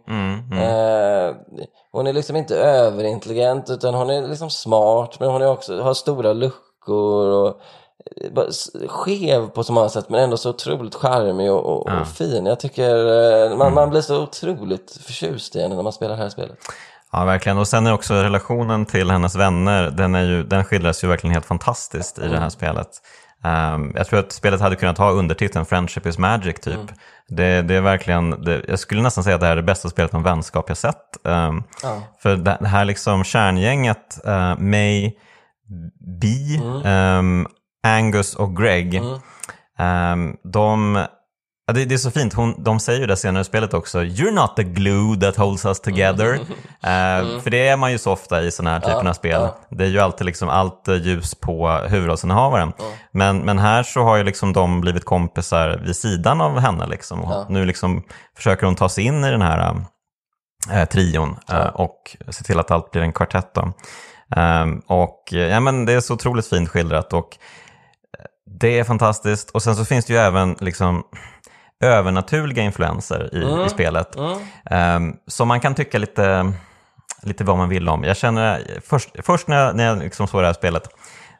[0.61, 1.35] Eh,
[1.93, 5.95] hon är liksom inte överintelligent utan hon är liksom smart men hon är också, har
[5.95, 7.61] stora luckor och
[8.89, 12.47] skev på så många sätt men ändå så otroligt charmig och, och, och fin.
[12.47, 12.91] Jag tycker
[13.51, 16.59] eh, man, man blir så otroligt förtjust i henne när man spelar det här spelet.
[17.13, 17.59] Ja, verkligen.
[17.59, 21.35] Och sen är också relationen till hennes vänner, den, är ju, den skildras ju verkligen
[21.35, 22.89] helt fantastiskt i det här spelet.
[23.45, 26.81] Ehm, jag tror att spelet hade kunnat ha undertiteln Friendship is magic typ.
[27.29, 29.91] Det, det är verkligen, det, jag skulle nästan säga att det här är det bästa
[29.91, 31.27] spelet om vänskap jag sett.
[31.27, 31.63] Ehm,
[32.19, 35.13] För det här liksom kärngänget, uh, May,
[36.21, 37.47] Bee, ehm,
[37.85, 39.03] Angus och Greg,
[39.79, 41.07] ehm, de
[41.67, 44.01] Ja, det, det är så fint, Hon, de säger ju det senare i spelet också,
[44.01, 46.39] “You're not the glue that holds us together”.
[46.85, 49.49] Eh, För det är man ju så ofta i sådana här typen av spel.
[49.71, 52.73] Det är ju alltid liksom allt eh, ljus på huvudrollsinnehavaren.
[53.13, 56.87] Men, men här så har ju liksom de blivit kompisar vid sidan av henne.
[56.87, 57.25] Liksom.
[57.25, 58.03] Och Nu liksom
[58.37, 59.77] försöker hon ta sig in i den här
[60.73, 63.55] eh, trion eh, och se till att allt blir en kvartett.
[63.55, 63.73] Då.
[64.37, 67.37] Ehm, och ja, men det är så otroligt fint skildrat och
[68.47, 69.51] det är fantastiskt.
[69.51, 71.03] Och sen så finns det ju även liksom
[71.81, 74.17] övernaturliga influenser i, i spelet.
[74.71, 76.53] Ehm, som man kan tycka lite,
[77.23, 78.05] lite vad man vill om.
[78.05, 80.89] Jag känner, först, först när jag, när jag liksom såg det här spelet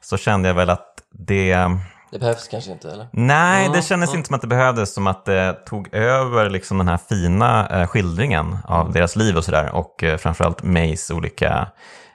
[0.01, 1.71] så kände jag väl att det...
[2.11, 3.09] Det behövs kanske inte eller?
[3.13, 6.89] Nej, det kändes inte som att det behövdes, som att det tog över liksom den
[6.89, 9.75] här fina eh, skildringen av deras liv och sådär.
[9.75, 11.69] Och eh, framförallt Mays olika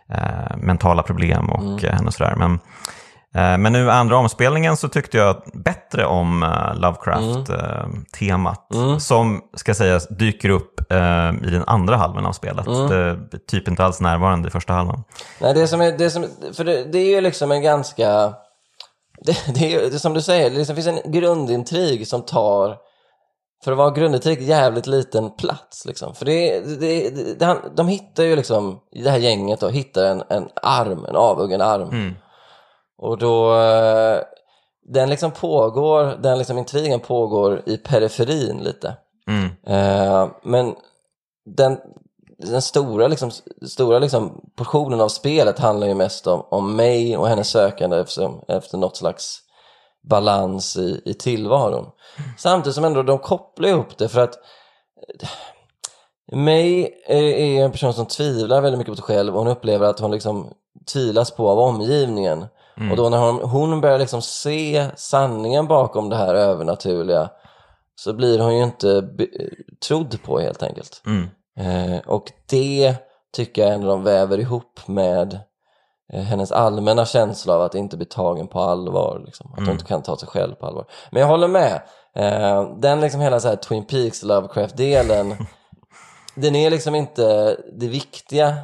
[0.09, 2.35] eh, mentala problem och eh, henne och sådär.
[2.35, 2.59] Men,
[3.33, 8.67] men nu andra omspelningen så tyckte jag bättre om eh, Lovecraft-temat.
[8.99, 12.65] Som, ska sägas, dyker upp eh, i den andra halvan av spelet.
[12.65, 15.03] Det är typ inte alls närvarande i första halvan.
[15.41, 18.33] Nej, det som är, det som, för det, det är ju liksom en ganska,
[19.25, 22.77] det, det är det som du säger, det liksom finns en grundintrig som tar,
[23.63, 26.15] för att vara grundintrig, jävligt liten plats liksom.
[26.15, 30.23] För det, det, det, de hittar ju liksom, i det här gänget då, hittar en,
[30.29, 32.15] en arm, en avhuggen arm.
[33.01, 34.19] Och då, eh,
[34.83, 38.97] den liksom pågår, den liksom intrigen pågår i periferin lite.
[39.67, 40.75] Eh, men
[41.45, 41.77] den,
[42.37, 43.31] den stora, liksom,
[43.67, 48.31] stora liksom, portionen av spelet handlar ju mest om, om mig och hennes sökande efter,
[48.47, 49.39] efter något slags
[50.09, 51.85] balans i, i tillvaron.
[52.37, 54.35] Samtidigt som ändå de kopplar ihop det för att
[56.31, 59.99] May är en person som tvivlar väldigt mycket på sig själv och hon upplever att
[59.99, 60.53] hon liksom
[60.93, 62.45] tvivlas på av omgivningen.
[62.91, 67.29] Och då när hon, hon börjar liksom se sanningen bakom det här övernaturliga
[67.95, 69.09] så blir hon ju inte
[69.87, 71.01] trodd på helt enkelt.
[71.05, 71.27] Mm.
[71.59, 72.95] Eh, och det
[73.33, 75.39] tycker jag ändå de väver ihop med
[76.13, 79.23] eh, hennes allmänna känsla av att inte bli tagen på allvar.
[79.25, 79.53] Liksom.
[79.53, 80.85] Att hon inte kan ta sig själv på allvar.
[81.11, 81.81] Men jag håller med.
[82.15, 85.35] Eh, den liksom hela så här Twin Peaks Lovecraft-delen
[86.35, 88.55] den är liksom inte det viktiga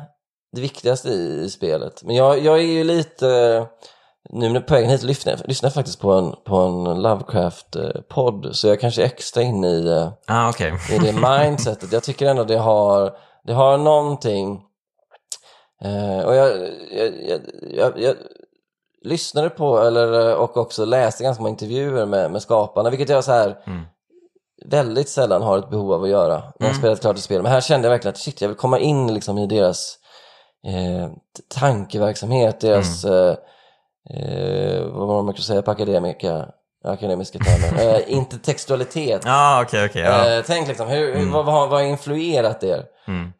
[0.55, 2.03] det viktigaste i, i spelet.
[2.03, 3.65] Men jag, jag är ju lite
[4.29, 8.79] nu på vägen hit lyssnar, lyssnar jag faktiskt på en, på en Lovecraft-podd så jag
[8.79, 10.73] kanske är extra inne i, eh, Ah, okej.
[10.91, 11.91] i det mindsetet.
[11.91, 14.61] Jag tycker ändå det har, det har någonting
[15.81, 16.51] eh, och jag,
[16.91, 17.39] jag,
[17.71, 18.15] jag, jag,
[19.01, 23.31] lyssnade på eller, och också läste ganska många intervjuer med, med skaparna vilket jag så
[23.31, 23.81] här Mm.
[24.65, 27.41] väldigt sällan har ett behov av att göra när jag spelat klart ett spel.
[27.43, 29.97] Men här kände jag verkligen att shit, jag vill komma in liksom i deras
[30.67, 31.09] eh,
[31.59, 33.35] tankeverksamhet, deras, eh,
[34.09, 36.45] eh, vad var man kan säga på akademika,
[36.85, 39.21] akademiska termer, eh, intertextualitet.
[39.25, 40.01] Ja, okej, okej.
[40.01, 40.29] ja.
[40.37, 42.83] Eh, tänk liksom, hur, hur, vad, vad, har- vad har influerat er?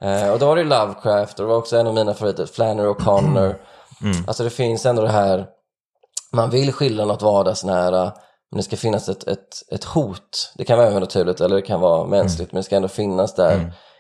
[0.02, 2.88] Eh, och då var det Lovecraft och det var också en av mina favoriter, Flannery
[2.88, 3.56] O'Connor.
[4.28, 5.46] Alltså det finns ändå det här,
[6.34, 8.04] man vill skildra något vardagsnära,
[8.52, 10.54] men det ska finnas ett, ett, ett hot.
[10.56, 13.52] Det kan vara övernaturligt eller det kan vara mänskligt, men det ska ändå finnas där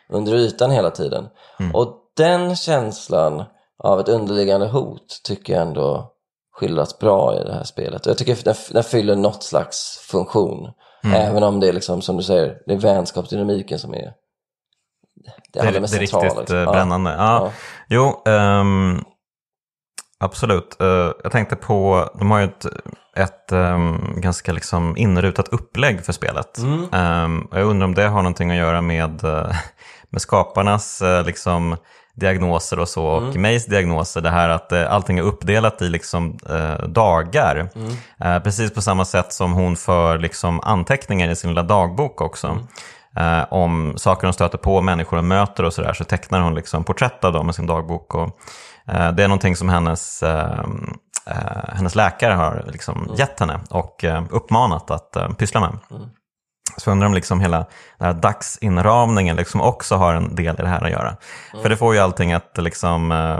[0.09, 1.27] under ytan hela tiden.
[1.73, 3.43] Och den känslan
[3.83, 6.11] av ett underliggande hot tycker jag ändå
[6.59, 8.05] skildras bra i det här spelet.
[8.05, 10.71] Och jag tycker den, den fyller något slags funktion.
[11.13, 14.13] Även om det är liksom, som du säger, det är vänskapsdynamiken som är det,
[15.53, 16.57] Det är, det är mest riktigt liksom.
[16.57, 17.11] eh, brännande.
[17.11, 17.17] Ja.
[17.17, 17.51] Ja.
[17.89, 19.03] Jo, ehm,
[20.19, 20.81] absolut.
[20.81, 22.65] Eh, jag tänkte på, de har ju ett,
[23.17, 26.57] ett ehm, ganska liksom inrutat upplägg för spelet.
[26.57, 27.41] Mm.
[27.41, 29.55] Och jag undrar om det har någonting att göra med, eh,
[30.09, 31.77] med skaparnas eh, liksom,
[32.15, 33.41] diagnoser och så, och Mm.
[33.41, 37.69] Mays diagnoser, det här att eh, allting är uppdelat i liksom, eh, dagar.
[37.75, 37.91] Mm.
[38.19, 42.47] Eh, precis på samma sätt som hon för liksom, anteckningar i sin lilla dagbok också.
[42.47, 42.67] Mm.
[43.17, 46.83] Eh, om saker hon stöter på, människor hon möter och sådär, så tecknar hon liksom
[46.83, 48.15] porträtt av dem i sin dagbok.
[48.15, 48.39] Och,
[48.87, 50.59] eh, det är någonting som hennes, eh,
[51.27, 55.77] eh, hennes läkare har liksom gett henne och eh, uppmanat att pyssla med.
[56.77, 57.57] Så undrar om liksom hela
[57.97, 61.15] den här dagsinramningen liksom också har en del i det här att göra.
[61.61, 63.39] För det får ju allting att liksom, eh,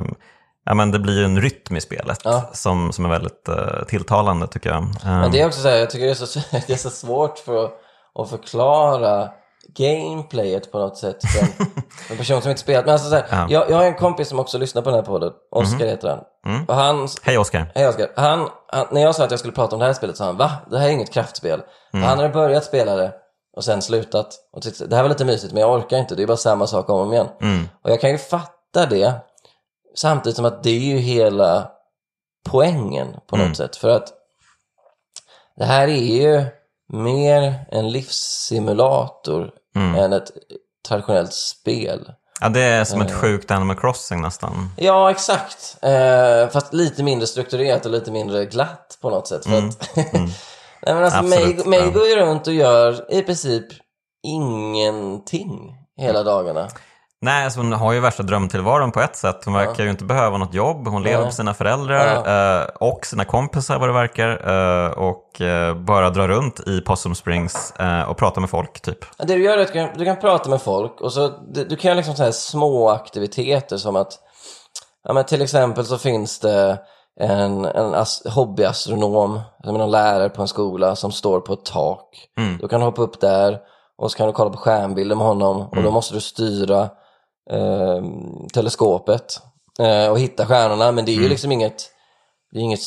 [0.66, 2.50] ja, men det blir ju en rytm i spelet Ja.
[2.54, 4.86] som, som är väldigt eh, tilltalande tycker jag.
[5.04, 7.40] Men det är också så här, jag tycker det är så, det är så svårt
[7.40, 7.72] för att,
[8.20, 9.30] att förklara
[9.78, 11.72] gameplayet på något sätt för en,
[12.10, 12.86] en person som inte spelat.
[12.86, 13.46] Men alltså så här, Ja.
[13.50, 16.66] jag, jag har en kompis som också lyssnar på den här podden, Oskar heter han.
[16.68, 17.72] Och han, Hej Oskar!
[17.76, 20.18] hej Oskar, han, han, när jag sa att jag skulle prata om det här spelet
[20.18, 20.52] sa han va?
[20.72, 21.62] Det här är inget kraftspel.
[21.92, 23.14] För Han hade börjat spela det
[23.56, 26.24] och sen slutat och tyckte det här var lite mysigt men jag orkar inte, det
[26.24, 27.28] är bara samma sak om och om igen.
[27.42, 27.70] Mm.
[27.84, 29.14] Och jag kan ju fatta det
[29.96, 31.72] samtidigt som att det är ju hela
[32.46, 33.76] poängen på något sätt.
[33.76, 34.14] För att
[35.56, 36.46] det här är ju
[36.88, 40.32] mer en livssimulator än ett
[40.88, 42.12] traditionellt spel.
[42.42, 43.18] Ja, det är som ett Eh.
[43.18, 44.70] sjukt Animal Crossing nästan.
[44.78, 45.78] Ja, exakt.
[45.82, 49.44] Eh, fast lite mindre strukturerat och lite mindre glatt på något sätt.
[49.46, 51.90] För att, Nej, men alltså, Absolut, ja.
[51.90, 53.66] går ju runt och gör i princip
[54.28, 56.68] ingenting hela dagarna.
[57.26, 59.46] Nej, alltså hon har ju värsta drömtillvaron på ett sätt.
[59.46, 60.88] Hon verkar ju inte behöva något jobb.
[60.88, 62.16] Hon lever på sina föräldrar
[62.62, 64.30] eh, och sina kompisar vad det verkar.
[64.30, 68.98] Eh, och eh, bara drar runt i Possum Springs eh, och pratar med folk typ.
[69.18, 71.28] Ja, Det du gör är att du kan, du kan prata med folk och så,
[71.28, 74.20] du, du kan göra liksom så här små aktiviteter som att
[75.04, 76.80] ja, men till exempel så finns det
[77.20, 81.66] en, en as, hobbyastronom, som är någon lärare på en skola som står på ett
[81.66, 82.08] tak.
[82.70, 83.58] Kan du hoppa upp där
[83.98, 86.90] och så kan du kolla på skärmbilder med honom och då måste du styra
[87.52, 88.04] eh,
[88.54, 89.40] teleskopet
[89.80, 91.92] eh, och hitta stjärnorna men det är ju liksom inget
[92.52, 92.84] det är inget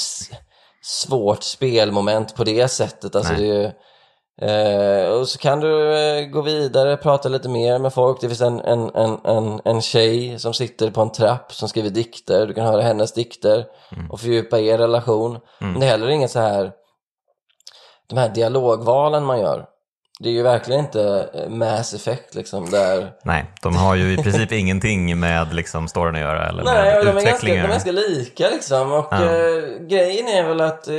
[0.82, 3.14] svårt spelmoment på det sättet.
[3.14, 3.42] Alltså Nej.
[3.42, 3.72] det är ju,
[4.40, 8.20] Eh, och så kan du eh, gå vidare, prata lite mer med folk.
[8.20, 11.90] Det finns en, en, en, en, en tjej som sitter på en trapp som skriver
[11.90, 12.46] dikter.
[12.46, 13.66] Du kan höra hennes dikter
[14.10, 15.38] och fördjupa er relation.
[15.58, 16.72] Men det är heller inget så här,
[18.08, 19.66] de här dialogvalen man gör.
[20.20, 24.16] Det är ju verkligen inte eh, Mass Effect liksom där Nej, de har ju i
[24.16, 27.68] princip ingenting med liksom storyn att göra eller Nej, med de är, ganska, de är
[27.68, 28.92] ganska lika liksom.
[28.92, 29.24] Och Ja.
[29.24, 30.94] eh, grejen är väl att, eh,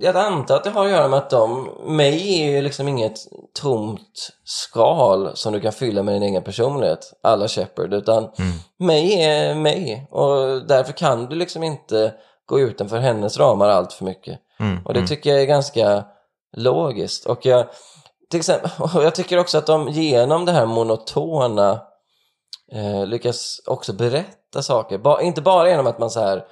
[0.00, 3.18] jag antar att det har att göra med att de, mig är ju liksom inget
[3.60, 8.28] tomt skal som du kan fylla med din egen personlighet, alla Shepard, utan
[8.78, 10.06] mig är mig.
[10.10, 12.12] Och därför kan du liksom inte
[12.46, 14.38] gå utanför hennes ramar allt för mycket.
[14.60, 16.04] Mm, Och det tycker jag är ganska
[16.56, 17.26] logiskt.
[17.26, 17.66] Och jag,
[18.30, 21.80] till exempel, och jag tycker också att de genom det här monotona
[22.72, 24.98] eh, lyckas också berätta saker.
[24.98, 26.44] Ba, inte bara genom att man så här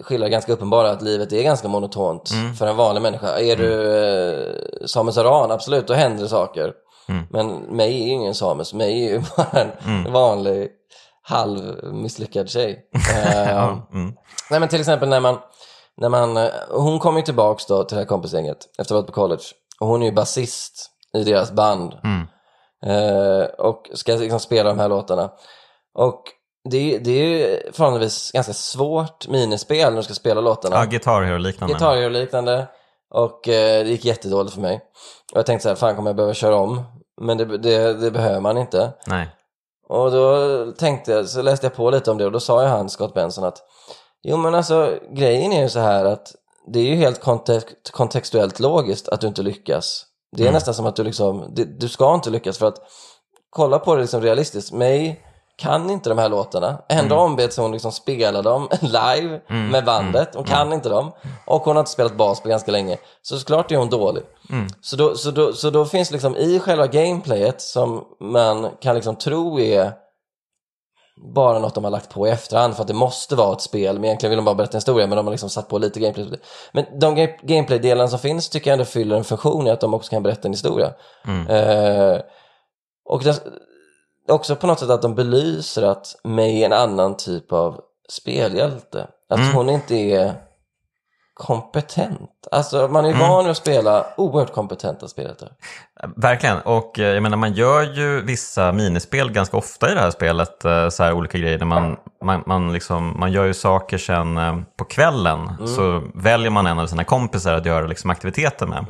[0.00, 2.54] skildrar ganska uppenbara att livet är ganska monotont Mm.
[2.54, 3.38] för en vanlig människa.
[3.38, 6.72] Är du eh, Samus Aran, absolut, då händer det saker.
[7.08, 7.22] Mm.
[7.30, 10.12] Men mig är ju ingen Samus, mig är ju bara en Mm.
[10.12, 10.68] vanlig
[11.22, 12.78] halv misslyckad tjej.
[13.24, 13.58] Eh,
[13.92, 14.14] mm.
[14.50, 15.38] Nej men till exempel när man,
[15.96, 18.96] när man eh, hon kommer ju tillbaks då till det här kompisgänget efter att ha
[18.96, 19.42] varit på college.
[19.82, 21.94] Och hon är ju basist i deras band.
[22.04, 22.26] Mm.
[22.86, 25.30] Eh, och ska liksom spela de här låtarna.
[25.98, 26.22] Och
[26.70, 30.76] det, är- det är ju förhållandevis ganska svårt minispel när du ska spela låtarna.
[30.76, 31.74] Ja, Guitar Hero-liknande.
[31.74, 32.66] Gitarr och liknande.
[33.14, 34.80] Och eh, det gick jättedåligt för mig.
[35.32, 36.82] Och jag tänkte så här, fan kommer jag behöva köra om?
[37.20, 38.92] Men det, det, det behöver man inte.
[39.06, 39.28] Nej.
[39.88, 40.36] Och då
[40.72, 43.14] tänkte jag, så läste jag på lite om det och då sa ju han, Scott
[43.14, 43.58] Benson, att
[44.22, 46.32] jo men alltså grejen är ju så här att
[46.66, 50.04] det är ju helt kontext, kontextuellt logiskt att du inte lyckas.
[50.36, 50.54] Det är Mm.
[50.54, 52.78] nästan som att du liksom, det, du ska inte lyckas för att
[53.50, 54.72] kolla på det liksom realistiskt.
[54.72, 55.20] Mig
[55.56, 56.78] kan inte de här låtarna.
[56.88, 57.24] Ändå Mm.
[57.24, 60.28] ombeds hon liksom spela dem live med bandet.
[60.34, 61.12] Hon kan inte dem.
[61.46, 62.98] Och hon har inte spelat bas på ganska länge.
[63.22, 64.22] Så såklart är hon dålig.
[64.50, 64.66] Mm.
[64.80, 69.16] Så, då, så, då, så då finns liksom i själva gameplayet som man kan liksom
[69.16, 69.92] tro är
[71.34, 73.94] bara något de har lagt på i efterhand för att det måste vara ett spel.
[73.94, 76.00] Men egentligen vill de bara berätta en historia men de har liksom satt på lite
[76.00, 76.40] gameplay.
[76.72, 79.94] Men de ga- gameplay-delarna som finns tycker jag ändå fyller en funktion i att de
[79.94, 80.92] också kan berätta en historia.
[81.26, 81.46] Mm.
[81.46, 82.20] Eh,
[83.08, 83.42] och det,
[84.28, 89.06] också på något sätt att de belyser att May är en annan typ av spelhjälte.
[89.28, 89.54] Att Mm.
[89.54, 90.34] hon inte är
[91.42, 92.48] kompetent.
[92.50, 93.20] Alltså man är Mm.
[93.20, 95.48] van vid att spela oerhört kompetenta spelhjältar.
[96.16, 100.10] Verkligen, och eh, jag menar man gör ju vissa minispel ganska ofta i det här
[100.10, 101.64] spelet, eh, så här olika grejer.
[101.64, 106.66] Man, man, man, liksom, man gör ju saker sen eh, på kvällen, så väljer man
[106.66, 108.86] en av sina kompisar att göra liksom aktiviteter med.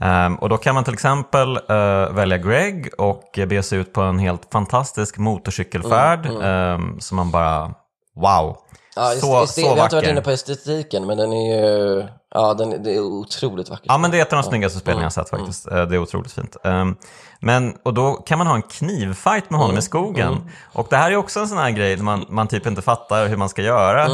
[0.00, 4.00] Ehm, och då kan man till exempel eh, välja Greg och be sig ut på
[4.00, 7.74] en helt fantastisk motorcykelfärd ehm, som man bara,
[8.14, 8.56] wow.
[8.96, 12.04] Ja, så, så, så vi har inte varit inne på estetiken men den är ju,
[12.34, 13.86] ja den, det är otroligt vackert.
[13.88, 15.70] Ja, men det är ett av de snyggaste spelen jag har sett faktiskt.
[15.70, 16.56] Eh, Det är otroligt fint.
[16.64, 16.96] Ehm,
[17.40, 20.50] Men, och då kan man ha en knivfight med honom i skogen.
[20.72, 23.26] Och det här är också en sån här grej där man, man typ inte fattar
[23.26, 24.04] hur man ska göra.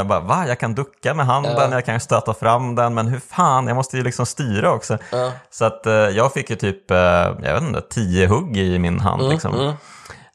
[0.00, 0.44] Eh, bara, va?
[0.48, 3.96] Jag kan ducka med handen, jag kan stöta fram den, men hur fan, jag måste
[3.96, 4.98] ju liksom styra också.
[5.50, 9.28] Så att eh, jag fick ju typ, jag vet inte, tio hugg i min hand
[9.28, 9.74] liksom.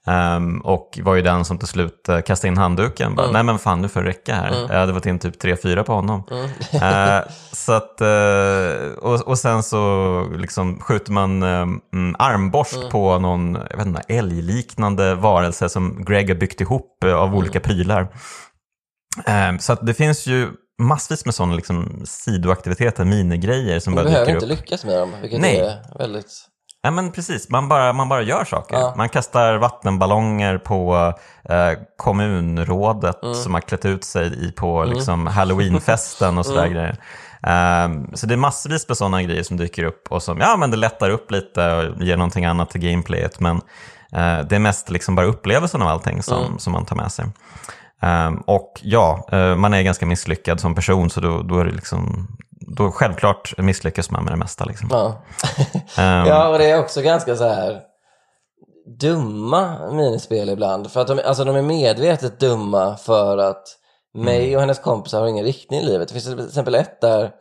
[0.08, 3.16] Ehm, och var ju den som till slut uh, kastade in handduken.
[3.16, 4.68] Bara, Nej men fan, nu får det räcka här.
[4.70, 6.24] Jag hade fått in typ tre fyra på honom.
[6.74, 7.20] Eh,
[7.52, 13.78] så att, eh, och, och sen så liksom skjuter man mm, armborst på någon jag
[13.78, 18.08] vet inte, älgliknande varelse som Greg har byggt ihop av olika prylar.
[19.26, 20.50] Ehm, så att det finns ju
[20.82, 24.60] massvis med sådana liksom, sidoaktiviteter, minigrejer som Du bara behöver dyker inte upp.
[24.60, 25.60] lyckas med dem, vilket Nej.
[25.60, 26.32] är väldigt...
[26.86, 28.76] Ja, men precis, man bara, man bara gör saker.
[28.76, 28.94] Ja.
[28.98, 31.14] Man kastar vattenballonger på
[31.50, 33.36] eh, kommunrådet Mm.
[33.36, 36.74] som har klätt ut sig i på liksom, halloweenfesten och sådär Mm.
[36.74, 36.98] grejer.
[37.44, 40.72] Ehm, så det är massvis med sådana grejer som dyker upp och som ja, men
[40.72, 43.40] det lättar upp lite och ger någonting annat till gameplayet.
[43.40, 43.56] Men
[44.12, 46.60] eh, det är mest liksom bara upplevelsen av allting som, Mm.
[46.60, 47.26] som man tar med sig.
[48.02, 51.72] Ehm, och ja, eh, man är ganska misslyckad som person så då, då är det
[51.72, 52.28] liksom
[52.76, 54.66] då självklart misslyckas man med det mesta.
[54.66, 54.90] Liksom.
[54.92, 55.24] Ja.
[55.98, 57.82] Ehm, ja, och det är också ganska så här
[59.00, 60.92] dumma minispel ibland.
[60.92, 63.64] För att de, alltså de är medvetet dumma för att
[64.14, 66.08] mig och hennes kompisar har ingen riktning i livet.
[66.08, 67.32] Det finns till exempel ett där,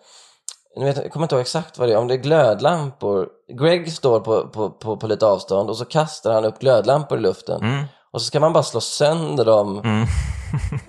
[0.77, 3.29] nu vet, jag kommer inte ihåg exakt vad det är, om det är glödlampor.
[3.61, 7.20] Greg står på, på, på, på lite avstånd och så kastar han upp glödlampor i
[7.20, 7.62] luften.
[7.62, 7.85] Mm.
[8.14, 10.07] Och så ska man bara slå sönder dem Mm.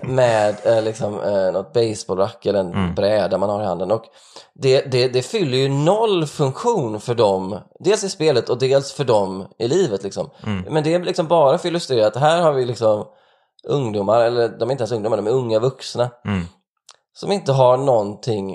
[0.14, 2.94] med eh, liksom, eh, något baseballrack eller en Mm.
[2.94, 3.90] bräda man har i handen.
[3.90, 4.04] Och
[4.54, 9.04] det, det, det fyller ju noll funktion för dem, dels i spelet och dels för
[9.04, 10.02] dem i livet.
[10.02, 10.30] Liksom.
[10.46, 10.64] Mm.
[10.74, 13.04] Men det är liksom bara för att illustrera att här har vi liksom
[13.68, 16.44] ungdomar, eller de är inte ens ungdomar, de är unga vuxna Mm.
[17.14, 18.54] som inte har någonting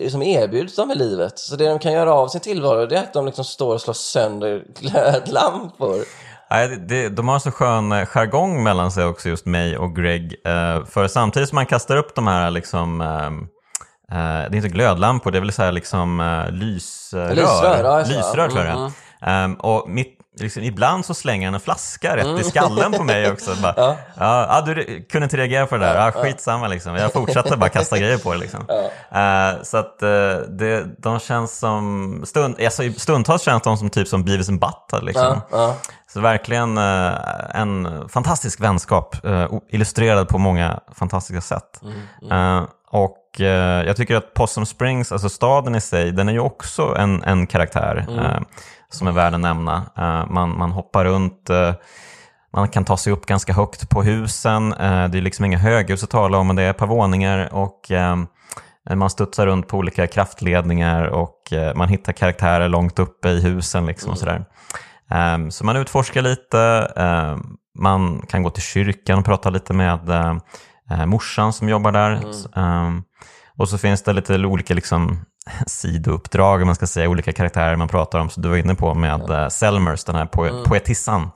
[0.00, 1.38] eh, som erbjuds dem i livet.
[1.38, 3.80] Så det de kan göra av sin tillvaro det är att de liksom står och
[3.80, 6.04] slår sönder glödlampor.
[6.50, 10.34] Nej, det, de har så skön eh, jargong mellan sig också, just mig och Greg.
[10.44, 13.40] Eh, för samtidigt som man kastar upp de här, liksom, ehm,
[14.12, 17.34] eh, det är inte glödlampor, det är väl så här liksom lysrör.
[17.34, 17.98] Lysrör, ja.
[17.98, 22.40] Lysrör tror jag Mm, Ehm, Och mitt, liksom, ibland så slänger han en flaska rätt
[22.40, 23.50] i skallen på mig också.
[23.62, 23.96] Bara, Ja.
[24.16, 24.46] ja.
[24.48, 26.94] Ja, du kunde inte reagera på det där, ja, skitsamma liksom.
[26.94, 28.60] Jag fortsatte bara kasta grejer på det liksom.
[29.10, 30.08] Eh, så att eh,
[30.48, 35.04] det, de känns som, stund, alltså, stundtals känns de som typ som Beavis and Butthead
[35.04, 35.40] liksom.
[35.50, 35.76] Ja, ja.
[36.12, 37.12] Så verkligen eh,
[37.54, 39.16] en fantastisk vänskap,
[39.70, 41.80] illustrerad på många fantastiska sätt.
[41.82, 42.00] Mm,
[42.32, 43.16] Eh, och
[43.86, 47.46] jag tycker att Possum Springs, alltså staden i sig, den är ju också en, en
[47.46, 48.40] karaktär eh,
[48.90, 49.90] som är värd att nämna.
[49.96, 51.74] Eh, man, man hoppar runt, eh,
[52.52, 54.72] man kan ta sig upp ganska högt på husen.
[54.72, 57.54] Eh, det är liksom inga höghus att tala om, men det är ett par våningar
[57.54, 57.90] och
[58.94, 61.36] man studsar runt på olika kraftledningar och
[61.74, 63.86] man hittar karaktärer långt uppe i husen.
[63.86, 64.44] Liksom och sådär.
[65.34, 70.00] Um, så man utforskar lite, um, man kan gå till kyrkan och prata lite med
[71.06, 72.20] morsan som jobbar där.
[72.54, 73.02] Um,
[73.56, 75.24] och så finns det lite olika liksom,
[75.66, 78.94] sidouppdrag, om man ska säga, olika karaktärer man pratar om, som du var inne på
[78.94, 80.64] med uh, Selmers, den här po Mm.
[80.64, 81.30] poetissan.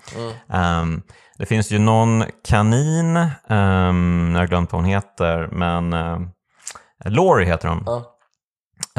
[0.82, 1.02] Um,
[1.38, 3.16] det finns ju någon kanin,
[3.48, 6.18] um, jag har glömt vad hon heter, men uh,
[7.04, 8.04] Laurie heter hon,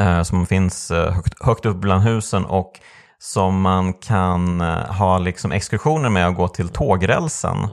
[0.06, 2.80] uh, som finns uh, högt, högt upp bland husen och
[3.26, 7.68] som man kan uh, ha liksom exkursioner med och gå till tågrälsen.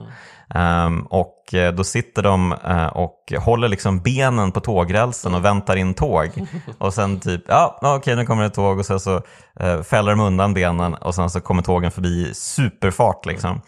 [0.54, 5.76] Um, och eh, då sitter de eh, och håller liksom benen på tågrälsen och väntar
[5.76, 6.28] in tåg.
[6.78, 9.22] Och sen typ, ja okej nu kommer det tåg och sen så
[9.60, 13.60] eh, fäller de undan benen och sen så kommer tågen förbi i superfart liksom.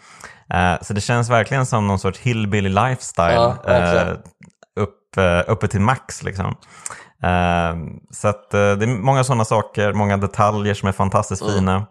[0.55, 3.55] Eh, så det känns verkligen som någon sorts hillbilly lifestyle.
[3.65, 4.13] Ja, eh,
[4.77, 6.57] upp, eh, uppe till max liksom.
[7.23, 7.77] Eh,
[8.11, 11.55] så att eh, det är många sådana saker, många detaljer som är fantastiskt Mm.
[11.55, 11.87] fina.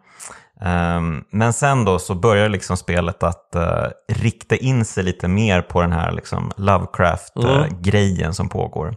[0.62, 5.62] Um, men sen då så börjar liksom spelet att uh, rikta in sig lite mer
[5.62, 8.96] på den här liksom Lovecraft-grejen som pågår.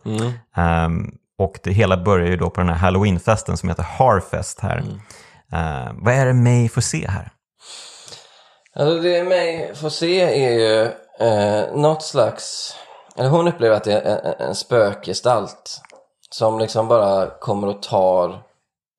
[0.56, 4.78] Um, och det hela börjar ju då på den här Halloween-festen som heter Harfest här.
[5.52, 7.30] Uh, vad är det May får se här?
[8.78, 10.82] Alltså det mig får se är ju
[11.20, 12.74] eh, något slags,
[13.16, 15.80] eller hon upplever att det är en, en spökgestalt
[16.30, 18.42] som liksom bara kommer och tar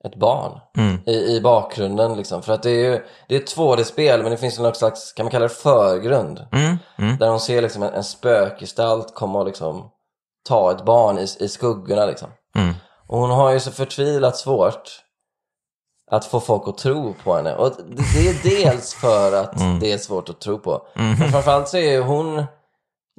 [0.06, 0.60] ett barn
[1.06, 2.42] i, i bakgrunden liksom.
[2.42, 5.14] För att det är ju, det är ett 2D-spel men det finns ju något slags,
[5.14, 6.48] kan man kalla det förgrund?
[7.20, 9.90] Där hon ser liksom en, en spökgestalt komma och liksom
[10.48, 12.30] ta ett barn i, i skuggorna liksom.
[13.08, 15.02] Och hon har ju så förtvivlat svårt
[16.12, 17.56] att få folk att tro på henne.
[17.56, 20.88] Och det, det är dels för att det är svårt att tro på.
[21.20, 22.44] Men framförallt så är ju hon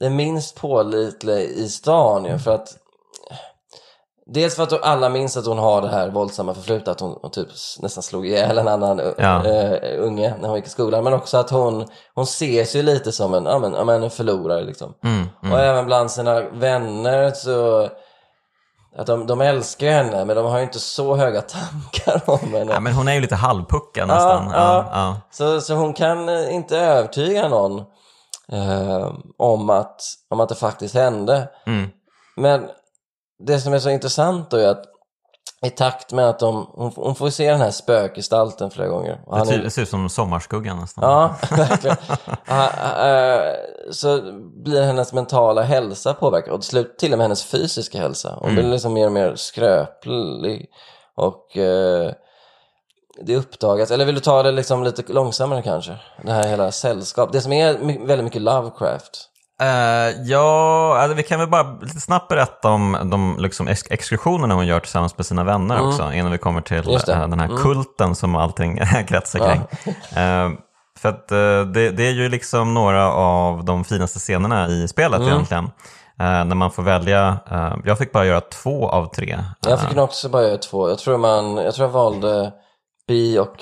[0.01, 2.39] den minst pålitliga i stan ju.
[2.39, 2.77] För att
[4.33, 7.31] Dels för att alla minns att hon har det här våldsamma förflutna, att hon, hon
[7.31, 7.49] typ
[7.83, 9.45] nästan slog ihjäl en annan Ja.
[9.47, 11.05] eh, unge när hon gick i skolan.
[11.05, 14.11] Men också att hon, hon ses ju lite som en, ja, men, ja, men en
[14.11, 14.95] förlorare liksom.
[15.53, 17.89] Och även bland sina vänner så,
[18.99, 22.73] att de, de älskar henne men de har ju inte så höga tankar om henne.
[22.73, 24.45] Ja, men hon är ju lite halvpuckad nästan.
[24.47, 24.53] ja.
[24.55, 25.17] Ja, ja.
[25.31, 27.79] Så, så hon kan inte övertyga någon
[28.53, 31.49] eh, om, att, om att det faktiskt hände.
[31.67, 31.89] Mm.
[32.37, 32.69] Men
[33.47, 34.85] det som är så intressant då är att
[35.67, 39.13] i takt med att de, hon, hon får se den här spökgestalten flera gånger.
[39.13, 41.05] Det, han är- ser ut som Sommarskuggan nästan.
[41.11, 41.97] Ja, verkligen.
[42.49, 43.53] Eh,
[43.91, 44.21] så
[44.65, 48.39] blir hennes mentala hälsa påverkad och till slut till och med hennes fysiska hälsa.
[48.41, 50.67] Hon blir liksom mer och mer skröplig
[51.17, 52.13] och eh,
[53.23, 55.97] det uppdagas, eller vill du ta det liksom lite långsammare kanske?
[56.25, 57.73] Det här hela sällskap, det som är
[58.07, 59.27] väldigt mycket Lovecraft.
[59.61, 64.55] Eh, ja, alltså, vi kan väl bara lite snabbt berätta om de liksom, ex- exkursionerna
[64.55, 67.01] hon gör tillsammans med sina vänner också, innan vi kommer till Mm.
[67.09, 67.23] Mm.
[67.23, 68.77] eh, den här kulten som allting
[69.09, 69.95] kretsar kring.
[70.23, 70.51] Eh,
[70.99, 71.29] för att
[71.75, 75.33] det, det är ju liksom några av de finaste scenerna i spelet Mm.
[75.33, 75.71] egentligen.
[76.19, 77.39] När man får välja,
[77.85, 79.39] jag fick bara göra två av tre.
[79.69, 82.53] Jag fick nog också bara göra två, jag tror, man, jag tror jag valde
[83.09, 83.57] B och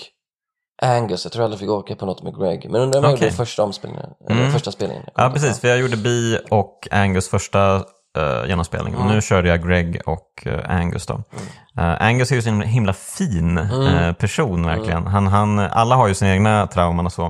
[0.83, 2.71] Angus, jag tror jag aldrig fick åka på något med Greg.
[2.71, 3.27] Men undrar om jag Okej.
[3.27, 5.05] gjorde första omspelningen, eller första spelningen.
[5.15, 5.61] Ja, precis.
[5.61, 9.01] För jag gjorde Bi och Angus första uh, genomspelningen.
[9.01, 11.23] Och nu körde jag Greg och eh, Angus då.
[11.79, 15.07] Eh, Angus är ju så himla, fin eh, person verkligen.
[15.07, 17.27] Han, han, alla har ju sina egna trauman och så.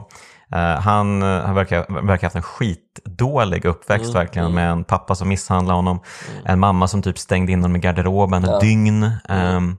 [0.52, 5.28] Eh, han uh, har verkar, verkar haft en skitdålig uppväxt verkligen med en pappa som
[5.28, 6.00] misshandlade honom.
[6.44, 9.10] En mamma som typ stängde in honom i garderoben ett dygn.
[9.28, 9.76] Ehm,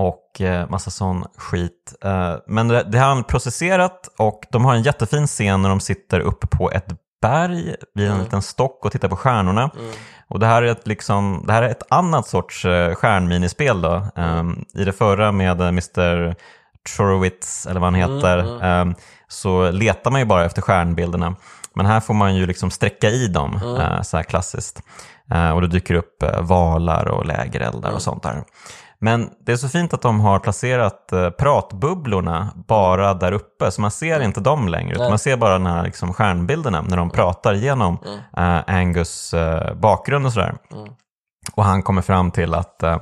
[0.00, 1.94] och eh, massa sån skit.
[2.04, 6.20] Eh, men det, har han processerat och de har en jättefin scen när de sitter
[6.20, 6.86] uppe på ett
[7.22, 9.70] berg vid en liten stock och tittar på stjärnorna.
[10.28, 14.06] Och det här är ett, liksom, det här är ett annat sorts eh, stjärnminispel då.
[14.16, 16.34] Ehm, I det förra med Mr.
[16.96, 18.94] Chorowitz, eller vad han heter, ehm,
[19.28, 21.36] så letar man ju bara efter stjärnbilderna.
[21.74, 24.82] Men här får man ju liksom sträcka i dem, eh, så här klassiskt.
[25.54, 28.44] Och det dyker upp valar och lägereldar och sånt där.
[29.02, 33.80] Men det är så fint att de har placerat eh, pratbubblorna bara där uppe, så
[33.80, 34.94] man ser inte dem längre.
[34.94, 37.98] Utan man ser bara den här liksom, stjärnbilderna när de pratar genom
[38.36, 40.54] eh, Angus eh, bakgrund och sådär.
[41.52, 42.98] Och han kommer fram till att eh,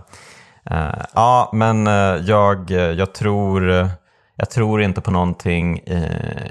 [1.15, 1.87] ja, men
[2.27, 3.89] jag, jag, tror,
[4.37, 5.79] jag tror inte på någonting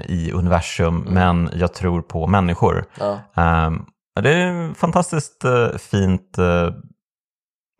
[0.04, 2.84] i universum, men jag tror på människor.
[2.98, 3.18] Ja.
[3.42, 3.84] Ehm,
[4.22, 6.38] det är fantastiskt eh, fint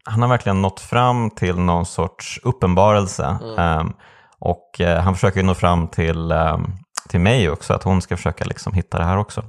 [0.08, 3.38] han har verkligen nått fram till någon sorts uppenbarelse.
[3.58, 3.92] Um,
[4.38, 6.72] och uh, han försöker nå fram till, um,
[7.08, 9.44] till mig också, att hon ska försöka liksom, hitta det här också.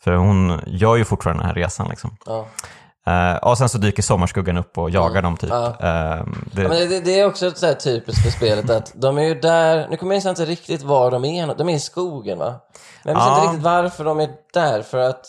[0.00, 1.88] För hon gör ju fortfarande den här resan.
[1.88, 2.16] Liksom.
[2.26, 2.46] Ja.
[3.08, 5.50] Uh, och sen så dyker sommarskuggan upp och jagar dem typ.
[5.50, 5.66] Ja.
[5.66, 9.18] Um, det, Ja, Men det, det är också så här typiskt för spelet att de
[9.18, 12.38] är ju där, nu kommer jag inte riktigt var de är, de är i skogen
[12.38, 12.54] va?
[13.04, 13.34] Men jag Ja.
[13.34, 15.26] inte riktigt varför de är där, för att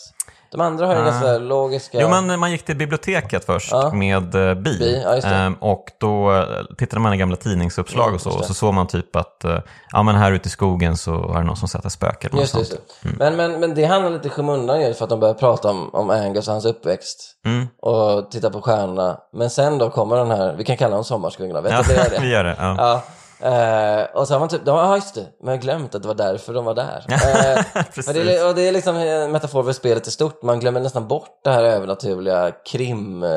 [0.56, 2.00] de andra har ju ganska logiska...
[2.00, 3.90] Jo, men man gick till biblioteket först Ja.
[3.92, 4.78] med uh, Bi.
[4.78, 5.34] Bi, ja, just det.
[5.34, 6.44] Ehm, och då eh,
[6.78, 8.30] tittade man i gamla tidningsuppslag och så.
[8.38, 9.58] Och så såg man typ att eh,
[9.92, 12.30] ja, men här ute i skogen så är det någon som sätter spöken.
[12.30, 12.80] eller något Just det, sånt.
[13.02, 13.24] just det.
[13.30, 15.94] Men, men, men det handlar lite i skymundan ju för att de börjar prata om,
[15.94, 17.66] om Angus och hans uppväxt Mm.
[17.82, 19.18] och titta på stjärnorna.
[19.32, 22.00] Men sen då kommer den här, vi kan kalla dem sommarskugorna, vet Ja, du det
[22.00, 22.32] är vi det?
[22.32, 22.56] gör det.
[22.58, 22.74] Ja.
[22.78, 23.02] Ja.
[23.40, 26.08] Eh, och så har man typ, ja just det, men jag har glömt att det
[26.08, 27.04] var därför de var där.
[28.06, 30.80] Men det, är, och det är liksom en metafor för spelet i stort, man glömmer
[30.80, 33.22] nästan bort det här övernaturliga krim...
[33.22, 33.30] Eh,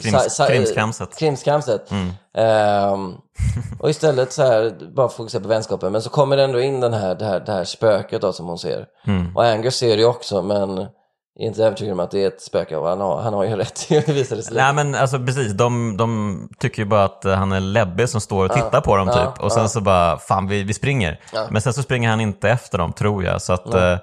[0.00, 1.16] Krims- sa- krimskramset.
[1.18, 1.90] krimskramset.
[2.36, 3.14] Ehm,
[3.80, 5.92] och istället så här, bara fokusera på vänskapen.
[5.92, 8.46] Men så kommer det ändå in den här, det, här, det här spöket då som
[8.46, 8.86] hon ser.
[9.06, 9.36] Mm.
[9.36, 10.86] Och Angus ser det ju också, men
[11.38, 12.76] är inte övertygad om att det är ett spöke.
[12.76, 14.44] Och han har, han har ju rätt, det det sig.
[14.54, 18.20] Nej men alltså precis, de, de tycker ju bara att eh, han är läbbig som
[18.20, 19.44] står och tittar på dem Ja, typ.
[19.44, 21.20] Och sen så bara, fan vi, vi springer.
[21.50, 23.42] Men sen så springer han inte efter dem tror jag.
[23.42, 23.96] Så att eh,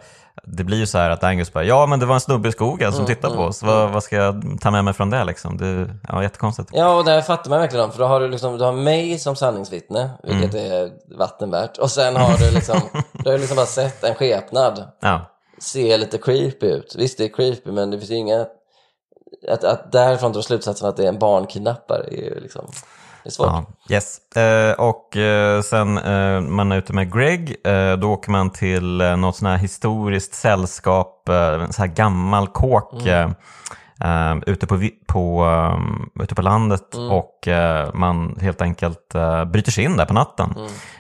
[0.44, 2.52] det blir ju så här att Angus bara, ja men det var en snubbe i
[2.52, 3.64] skogen som Mm, tittar på oss.
[3.64, 5.58] Vad, vad ska jag ta med mig från det liksom?
[5.58, 6.70] Det ja, jättekonstigt.
[6.74, 7.92] Ja, och där fattar man verkligen dem.
[7.92, 10.72] För då har du, liksom, du har mig som sanningsvittne, vilket Mm.
[10.72, 11.78] är vatten värt.
[11.78, 12.80] Och sen har du liksom,
[13.12, 15.22] du har liksom bara sett en skepnad Ja.
[15.64, 16.96] Se lite creepy ut.
[16.98, 18.46] Visst, det är creepy, men det finns ju inga...
[19.50, 22.66] Att, att därifrån dra slutsatsen att det är en barnkidnappare är ju liksom...
[23.24, 23.48] Det är svårt.
[23.48, 24.36] Ja, yes.
[24.36, 27.56] Eh, och eh, sen eh, man är ute med Greg,
[28.00, 33.32] då åker man till något sånt här historiskt sällskap, en sån här gammal kåk eh,
[34.04, 39.72] eh, ute, på, på, eh, ute på landet och eh, man helt enkelt eh, bryter
[39.72, 40.56] sig in där på natten.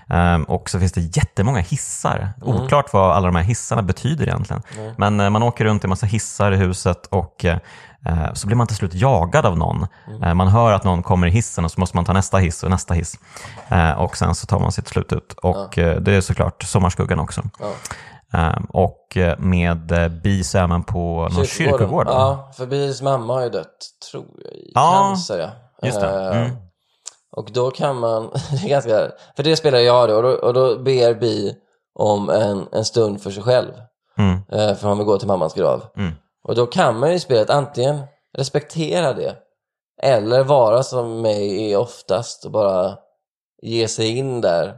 [0.09, 2.29] Eh, och så finns det jättemånga hissar.
[2.41, 4.61] Oklart vad alla de här hissarna betyder egentligen.
[4.97, 7.45] Men eh, man åker runt i massa hissar i huset och
[8.33, 9.87] Så blir man till slut jagad av någon.
[10.23, 12.63] Eh, Man hör att någon kommer i hissen och så måste man ta nästa hiss
[12.63, 13.19] och nästa hiss.
[13.97, 15.33] Och sen så tar man till slut ut.
[15.33, 17.41] Och eh, det är såklart Sommarskuggan också.
[17.59, 17.65] Ja.
[18.33, 22.07] Eh, Och eh, med eh, Bi så är man på någon kyrkogård.
[22.07, 23.77] Ja, för Bis mamma har ju dött,
[24.11, 25.39] tror jag, i Ja, cancer.
[25.39, 25.87] Ja.
[25.87, 26.07] just det.
[26.09, 26.55] Eh, Mm.
[27.35, 30.53] Och då kan man, det är ganska, för det spelar jag då, och då, och
[30.53, 31.55] då ber Bi
[31.99, 33.71] om en, en stund för sig själv.
[34.17, 34.39] Mm.
[34.51, 35.83] Eh, för han vill gå till mammas grav.
[35.97, 36.11] Mm.
[36.43, 38.01] Och då kan man ju i spelet antingen
[38.37, 39.35] respektera det,
[40.03, 42.97] eller vara som mig är oftast och bara
[43.65, 44.73] ge sig in där.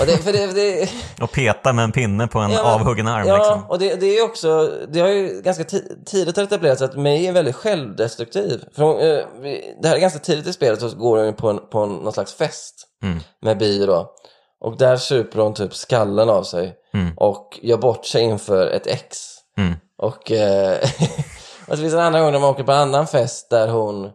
[0.00, 0.88] Och det, för det, för det,
[1.24, 3.26] Och peta med en pinne på en Ja, avhuggen arm.
[3.28, 3.64] Ja, Liksom.
[3.70, 7.32] och det, det är också, det har ju ganska ti- tidigt etablerats att May är
[7.32, 8.64] väldigt självdestruktiv.
[8.76, 9.24] För hon, eh,
[9.82, 12.12] det här är ganska tidigt i spelet så går hon på, en, på en, någon
[12.12, 13.20] slags fest Mm.
[13.42, 14.10] med Bi då.
[14.60, 17.12] Och där super hon typ skallen av sig Mm.
[17.16, 19.18] och gör bort sig inför ett ex.
[19.58, 19.74] Mm.
[19.98, 20.78] Och, eh,
[21.68, 23.68] och så finns det en annan gång när man åker på en annan fest där
[23.68, 24.10] hon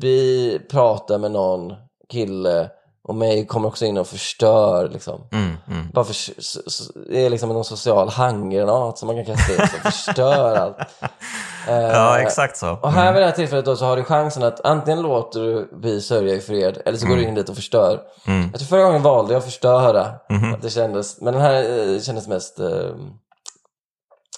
[0.00, 1.72] Bi pratar med någon
[2.12, 2.70] kille
[3.08, 5.20] och May kommer också in och förstör liksom.
[5.32, 5.56] Mm.
[5.68, 5.88] Mm.
[5.92, 9.58] Bara för, så, så, det är liksom någon social handgranat som man kan kasta in
[9.58, 10.76] som förstör allt.
[11.68, 12.78] Eh, Ja, exakt så.
[12.82, 15.68] Och här vid det här tillfället då så har du chansen att antingen låter du
[15.82, 18.00] Bi sörja i fred eller så går du in dit och förstör.
[18.26, 18.48] Mm.
[18.52, 20.08] Jag tror förra gången valde jag att förstöra.
[20.30, 20.54] Mhm.
[20.54, 21.54] Att det kändes, men den här
[21.94, 22.90] eh, kändes mest eh,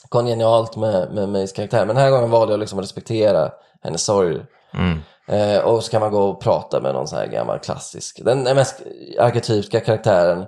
[0.09, 1.87] kongenialt med, med Mays karaktär.
[1.87, 3.51] Men den här gången valde jag liksom att respektera
[3.83, 4.41] hennes sorg.
[4.75, 4.99] Mm.
[5.27, 8.43] Eh, och så kan man gå och prata med någon sån här gammal klassisk, den
[8.43, 8.83] mest
[9.18, 10.45] arketypiska karaktären,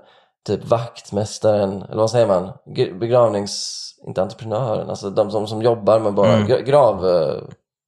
[0.46, 2.52] typ vaktmästaren, eller vad säger man?
[3.00, 3.78] Begravnings...
[4.06, 7.08] Inte entreprenören, alltså de som, som jobbar med bara gra- grav...
[7.08, 7.42] Eh,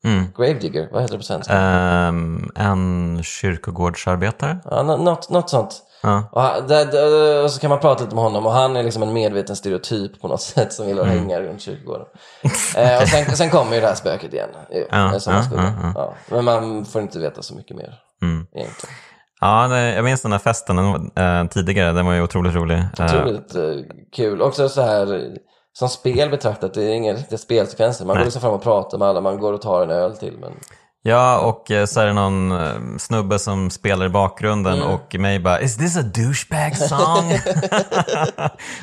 [0.07, 0.24] Mm.
[0.37, 1.53] gravedigger, vad heter det på svenska?
[1.55, 4.59] Ehm, en kyrkogårdsarbetare?
[4.70, 5.82] Ja, nå- något, något sånt.
[6.05, 6.28] Ja.
[6.32, 8.82] Och, han, där, där, och så kan man prata lite med honom och han är
[8.82, 11.18] liksom en medveten stereotyp på något sätt som gillar att Mm.
[11.20, 12.07] hänga runt kyrkogården.
[12.76, 14.48] eh, och sen, sen kommer ju det här spöket igen.
[14.70, 15.20] ju, Ja,
[15.94, 16.14] ja.
[16.28, 18.46] Men man får inte veta så mycket mer Mm.
[18.55, 18.94] egentligen.
[19.40, 20.78] Ja, jag minns den här festen
[21.16, 22.78] eh, tidigare, den var ju otroligt rolig.
[22.98, 23.62] Eh, Otroligt eh,
[24.16, 24.42] kul.
[24.42, 25.30] Också så här,
[25.72, 28.05] som spel betraktat, det är inga riktiga spelsekvenser.
[28.05, 30.36] Man går liksom fram och pratar med alla, man går och tar en öl till.
[30.40, 30.52] Men...
[31.07, 34.88] Ja, och eh, så är det någon eh, snubbe som spelar i bakgrunden Mm.
[34.88, 37.32] och mig bara “Is this a douchebag song?”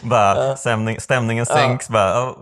[0.10, 2.34] bara, stämning, Stämningen sänks, bara oh,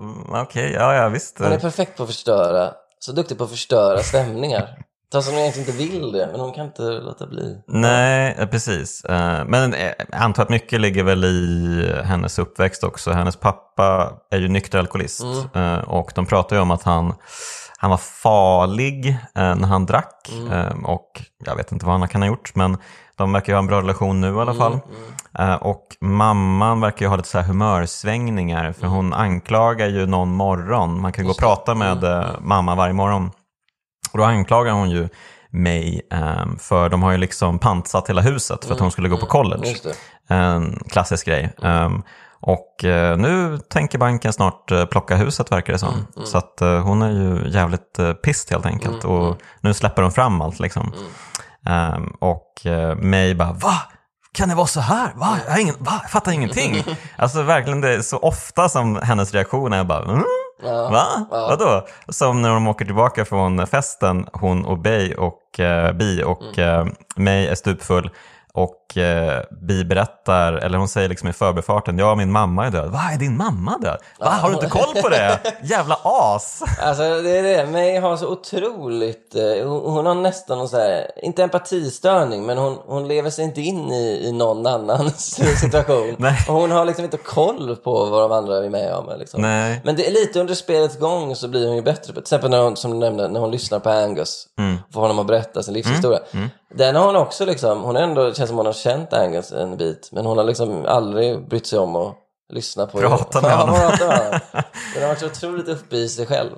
[0.41, 1.39] “Okej, ja, ja visst”.
[1.39, 4.67] Han är perfekt på att förstöra, så duktig på att förstöra stämningar.
[5.13, 7.57] Som hon egentligen inte vill det, men hon kan inte låta bli.
[7.67, 9.05] Nej, eh, precis.
[9.45, 13.11] Men jag antar att mycket ligger väl i hennes uppväxt också.
[13.11, 15.23] Hennes pappa är ju nykter alkoholist
[15.55, 17.13] eh, och de pratar ju om att han,
[17.81, 22.21] han var farlig eh, när han drack eh, och jag vet inte vad han kan
[22.21, 22.77] ha gjort men
[23.15, 24.79] de verkar ju ha en bra relation nu i alla fall.
[25.39, 30.31] Eh, Och mamman verkar ju ha lite så här humörsvängningar för hon anklagar ju någon
[30.33, 31.01] morgon.
[31.01, 33.31] Man kan gå och prata med eh, mamma varje morgon.
[34.11, 35.09] Och då anklagar hon ju
[35.51, 39.17] mig ehm, för de har ju liksom pantsatt hela huset för att hon skulle gå
[39.17, 39.61] på college.
[40.27, 41.53] En klassisk grej.
[42.41, 46.07] Och eh, nu tänker banken snart eh, plocka huset verkar det som.
[46.25, 49.05] Så att eh, hon är ju jävligt pissed helt enkelt.
[49.05, 50.93] Och nu släpper de fram allt liksom.
[51.65, 52.45] Ehm, och
[52.97, 53.73] mig bara, va?
[54.33, 55.11] Kan det vara så här?
[55.15, 55.37] Va?
[55.47, 55.99] Jag, ingen, va?
[56.01, 56.83] jag fattar ingenting.
[57.17, 60.23] alltså verkligen det är så ofta som hennes reaktion är bara, mm?
[60.63, 61.05] Va?
[61.29, 61.87] Vadå?
[62.07, 66.85] Som när de åker tillbaka från festen, hon och Bay och uh, Bi och uh,
[67.15, 68.09] May är stupfull.
[68.53, 72.89] Och eh, Bi berättar, eller hon säger liksom i förbifarten, ja min mamma är död.
[72.89, 73.97] Va, är din mamma död?
[74.19, 75.39] Va, har du inte koll på det?
[75.63, 76.63] Jävla as!
[76.81, 80.77] Alltså det är det, May har så otroligt, eh, hon, hon har nästan någon så
[80.77, 86.15] här, inte empatistörning, men hon, hon lever sig inte in i, i någon annans situation.
[86.47, 89.19] Och hon har liksom inte koll på vad de andra är med om.
[89.19, 89.41] Liksom.
[89.41, 89.81] Nej.
[89.83, 92.07] Men det är lite under spelets gång så blir hon ju bättre.
[92.07, 94.47] på Till exempel när hon, som du nämnde, när hon lyssnar på Angus,
[94.93, 96.19] får honom att berätta sin livshistoria.
[96.73, 99.77] Den har hon också liksom, hon är ändå, känns som hon har känt Angus en
[99.77, 102.15] bit, men hon har liksom aldrig brytt sig om att
[102.53, 103.75] lyssna på Prata med honom.
[103.99, 104.41] med.
[104.93, 106.55] Den har varit så otroligt uppe i sig själv.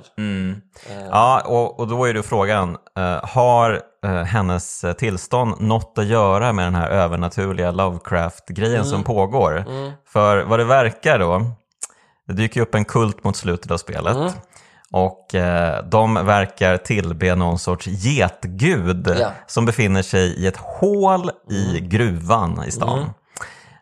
[1.12, 6.54] Ja, och, och då är ju frågan, eh, har eh, hennes tillstånd något att göra
[6.54, 9.66] med den här övernaturliga Lovecraft-grejen som pågår?
[10.08, 11.42] För vad det verkar då,
[12.28, 14.18] det dyker ju upp en kult mot slutet av spelet.
[14.94, 19.32] Och eh, de verkar tillbe någon sorts getgud Ja.
[19.48, 23.10] som befinner sig i ett hål i gruvan i stan.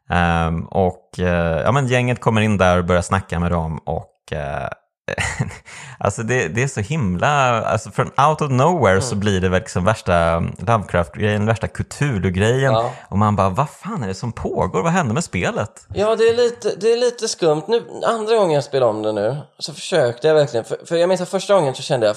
[0.09, 4.33] Ehm, och eh, ja, men gänget kommer in där och börjar snacka med dem och
[4.33, 4.69] eh,
[5.99, 9.85] alltså det, det är så himla, alltså från out of nowhere så blir det liksom
[9.85, 12.73] värsta Lovecraft-grejen, värsta Cthulhu-grejen.
[12.73, 12.91] Ja.
[13.09, 14.83] Och man bara, vad fan är det som pågår?
[14.83, 15.87] Vad hände med spelet?
[15.93, 17.63] Ja, det är lite, det är lite skumt.
[17.67, 21.09] Nu, andra gången jag spelade om det nu så försökte jag verkligen, för, för jag
[21.09, 22.15] minns att första gången så kände jag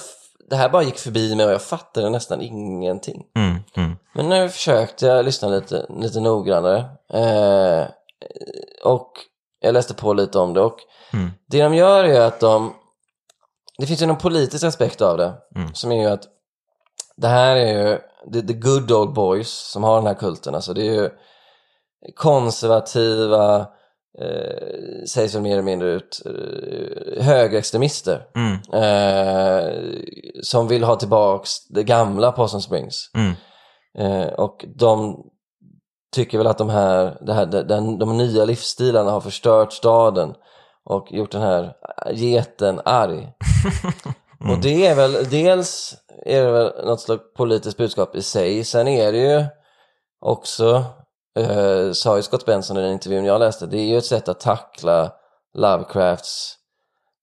[0.49, 3.23] det här bara gick förbi mig och jag fattade nästan ingenting.
[3.37, 6.77] Mm, mm, Men nu försökte jag lyssna lite, lite noggrannare.
[7.13, 7.87] Eh,
[8.83, 9.11] och
[9.59, 10.77] jag läste på lite om det och
[11.13, 11.31] Mm.
[11.47, 12.73] det de gör är att de...
[13.79, 15.73] Det finns ju någon politisk aspekt av det Mm.
[15.73, 16.23] som är ju att
[17.17, 17.99] det här är
[18.33, 20.55] ju the, good old boys som har den här kulten.
[20.55, 21.09] Alltså det är ju
[22.15, 23.59] konservativa,
[24.21, 28.25] eh, sägs väl mer eller mindre ut, eh, högerextremister.
[28.35, 28.53] mm,
[28.83, 29.83] Eh,
[30.43, 33.11] som vill ha tillbaks det gamla Possum Springs.
[33.15, 33.33] mm,
[33.97, 35.17] Eh, och de
[36.15, 40.33] tycker väl att de här, det här den, de nya livsstilarna har förstört staden
[40.85, 41.73] och gjort den här
[42.11, 43.33] geten arg.
[44.49, 48.87] Och det är väl, dels är det väl något slags politiskt budskap i sig, sen
[48.87, 49.45] är det ju
[50.19, 50.85] också,
[51.39, 54.27] eh, sa ju Scott Benson i den intervjun jag läste, det är ju ett sätt
[54.27, 55.11] att tackla
[55.53, 56.57] Lovecrafts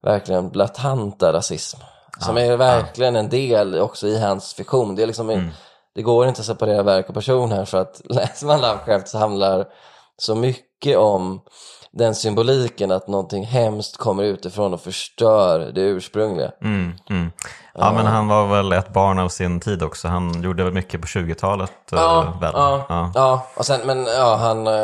[0.03, 1.79] verkligen blatanta rasism.
[2.19, 4.95] Som är verkligen en del också i hans fiktion.
[4.95, 5.51] Det är liksom en,
[5.95, 9.19] det går inte att separera verk och person här för att läser man Lovecraft så
[9.19, 9.69] handlar
[10.17, 11.41] så mycket om
[11.93, 16.51] den symboliken att någonting hemskt kommer utifrån och förstör det ursprungliga.
[16.63, 17.33] mm, mm.
[17.75, 20.09] Ja, men han var väl ett barn av sin tid också.
[20.09, 21.71] Han gjorde väl mycket på 20-talet.
[21.93, 22.53] eh, Ja, väl?
[22.55, 23.13] ja, Ja.
[23.15, 23.47] ja.
[23.57, 24.67] och sen, men ja, han...
[24.67, 24.75] Eh,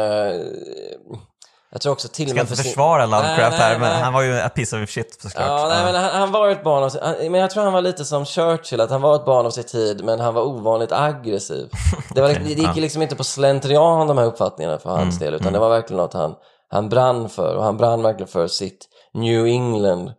[1.70, 3.78] jag tror också till och med ska inte för sin- försvara Lovecraft Nej, nej, här,
[3.78, 4.02] men nej.
[4.02, 5.46] han var ju a piece of shit såklart.
[5.48, 7.72] Ja, nej, men han, han var ett barn av sin, han, men jag tror han
[7.72, 10.42] var lite som Churchill, att han var ett barn av sin tid, men han var
[10.42, 11.68] ovanligt aggressiv.
[12.14, 15.18] Det, var, det gick ju liksom inte på slentrian de här uppfattningarna för Mm, hans
[15.18, 16.34] del, utan det var verkligen något han,
[16.68, 20.12] han brann för, och han brann verkligen för sitt New England.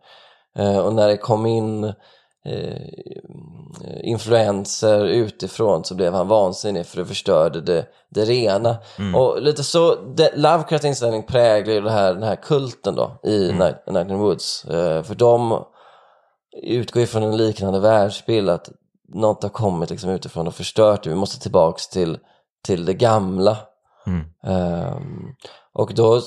[0.58, 1.84] Eh, och när det kom in
[2.44, 2.82] eh,
[4.02, 8.76] influenser utifrån så blev han vansinnig för det förstörde det, det rena.
[9.14, 13.52] Och lite så, det, Lovecrafts inställning präglar ju det här, den här kulten då i
[13.52, 14.64] Night, Night in the Woods.
[14.64, 15.64] Eh, för de
[16.62, 18.68] utgår ifrån en liknande världsbild att
[19.14, 21.10] något har kommit liksom utifrån och förstört det.
[21.10, 22.18] Vi måste tillbaks till,
[22.64, 23.56] till det gamla.
[24.06, 24.24] Mm.
[24.44, 25.34] Ehm,
[25.74, 26.20] och då,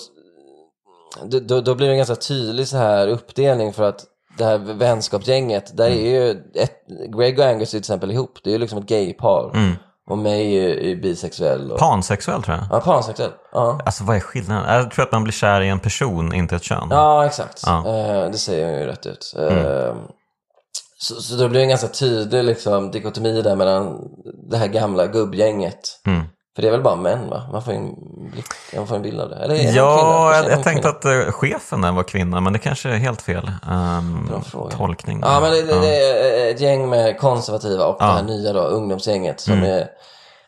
[1.42, 4.06] då, då blir det en ganska tydlig så här uppdelning för att
[4.38, 6.76] det här vänskapsgänget, där är ju ett,
[7.18, 9.52] Greg och Angus är till exempel ihop, det är ju liksom ett gaypar.
[9.56, 9.76] Mm.
[10.10, 11.72] Och May är, bisexuell.
[11.72, 12.66] Och, Pansexuell tror jag.
[12.72, 13.32] ja, pansexuell.
[13.52, 13.80] Ja.
[13.86, 14.76] Alltså vad är skillnaden?
[14.76, 16.88] Jag tror att man blir kär i en person, inte ett kön.
[16.89, 17.62] Ja, exakt.
[17.66, 17.80] Ja.
[17.88, 18.16] Mm.
[18.26, 19.34] Eh, det säger hon ju rätt ut.
[19.38, 19.96] Eh,
[20.98, 24.00] Så, så då blir det en ganska tydlig liksom, dikotomi där mellan
[24.50, 25.80] det här gamla gubbgänget.
[26.08, 26.22] Mm.
[26.56, 27.43] För det är väl bara män va?
[27.52, 27.95] Man får en,
[28.32, 28.45] blick,
[28.76, 29.36] man får en bild av det.
[29.36, 30.72] Eller är Ja, jag, jag tänkte
[31.02, 31.20] kvinna?
[31.22, 34.30] att eh, chefen där var kvinna, men det kanske är helt fel um,
[34.78, 35.20] tolkning.
[35.24, 35.95] Ja, men det, det,
[36.47, 38.06] är ett gäng med konservativa och Ja.
[38.06, 39.66] det här nya då, ungdomsgänget som, Mm.
[39.72, 39.88] är,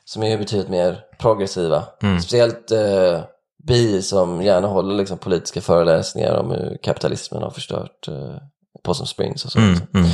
[0.06, 1.84] som är betydligt mer progressiva.
[2.04, 2.20] Mm.
[2.22, 3.20] Speciellt eh,
[3.68, 8.36] bi som gärna håller liksom, politiska föreläsningar om hur kapitalismen har förstört eh,
[8.84, 9.60] Possum Springs och så.
[9.60, 10.08] Mm, mm.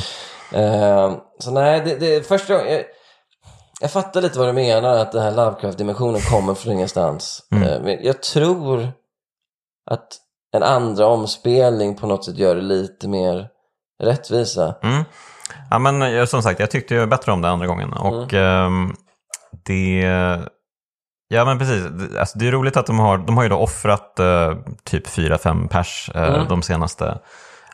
[0.51, 2.83] Eh, så nej, det, det första gången, jag,
[3.79, 7.43] jag fattar lite vad du menar att den här Lovecraft-dimensionen kommer från ingenstans.
[7.51, 7.63] Mm.
[7.63, 8.91] Eh, men jag tror
[9.91, 10.07] att
[10.55, 13.47] en andra omspelning på något sätt gör det lite mer
[14.03, 14.75] rättvisa.
[14.83, 15.03] Mm.
[15.69, 17.93] Ja, men eh, som sagt, jag tyckte ju bättre om det andra gången.
[17.93, 18.95] Och Mm.
[19.65, 20.01] det...
[21.31, 21.83] Ja, men precis.
[21.83, 24.53] Det- Alltså, det är roligt att de har, de har ju då offrat eh,
[24.83, 26.47] typ 4-5 pers eh, Mm.
[26.47, 27.19] de senaste,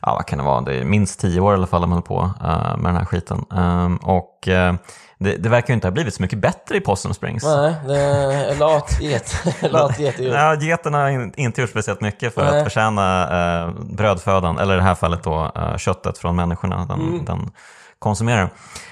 [0.01, 2.01] ja vad kan det vara, det är minst 10 år i alla fall de håller
[2.01, 3.45] på eh, med den här skiten.
[3.55, 4.75] Ehm, och eh,
[5.19, 7.43] det, det verkar ju inte ha blivit så mycket bättre i Possum Springs.
[7.43, 9.35] Nej, det är lat get.
[9.71, 10.19] lat get.
[10.19, 12.57] Ja, geterna har in- inte gjort speciellt mycket för Nej.
[12.57, 13.23] att förtjäna
[13.63, 17.25] eh, brödfödan, eller i det här fallet då eh, köttet från människorna den, Mm.
[17.25, 17.51] den
[17.99, 18.49] konsumerar.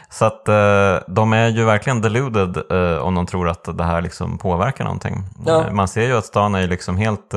[0.10, 4.02] Så att eh, de är ju verkligen deluded eh, om de tror att det här
[4.02, 5.24] liksom påverkar någonting.
[5.46, 5.66] Ja.
[5.66, 7.34] Eh, Man ser ju att stan är liksom helt...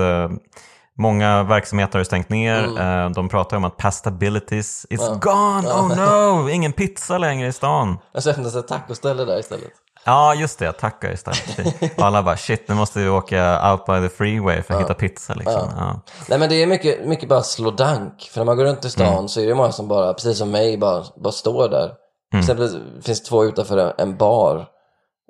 [0.98, 2.64] Många verksamheter har stängt ner.
[2.64, 3.04] Mm.
[3.06, 7.98] Eh, de pratar om att pastabilities is gone, oh no, ingen pizza längre i stan.
[8.12, 9.70] Jag öppna ett tacoställe där istället.
[10.04, 10.72] Ja, just det.
[10.72, 11.98] Tacka istället.
[11.98, 14.94] Och alla bara, shit, nu måste vi åka out by the freeway för att hitta
[14.94, 15.34] pizza.
[15.34, 15.68] Liksom.
[15.76, 16.00] Ja.
[16.28, 18.22] Nej men det är mycket, mycket bara slå dank.
[18.32, 19.28] För när man går runt i stan Mm.
[19.28, 21.84] så är det många som bara, precis som mig, bara, bara står där.
[21.84, 21.92] Mm.
[22.30, 24.66] Till exempel finns två utanför en, bar.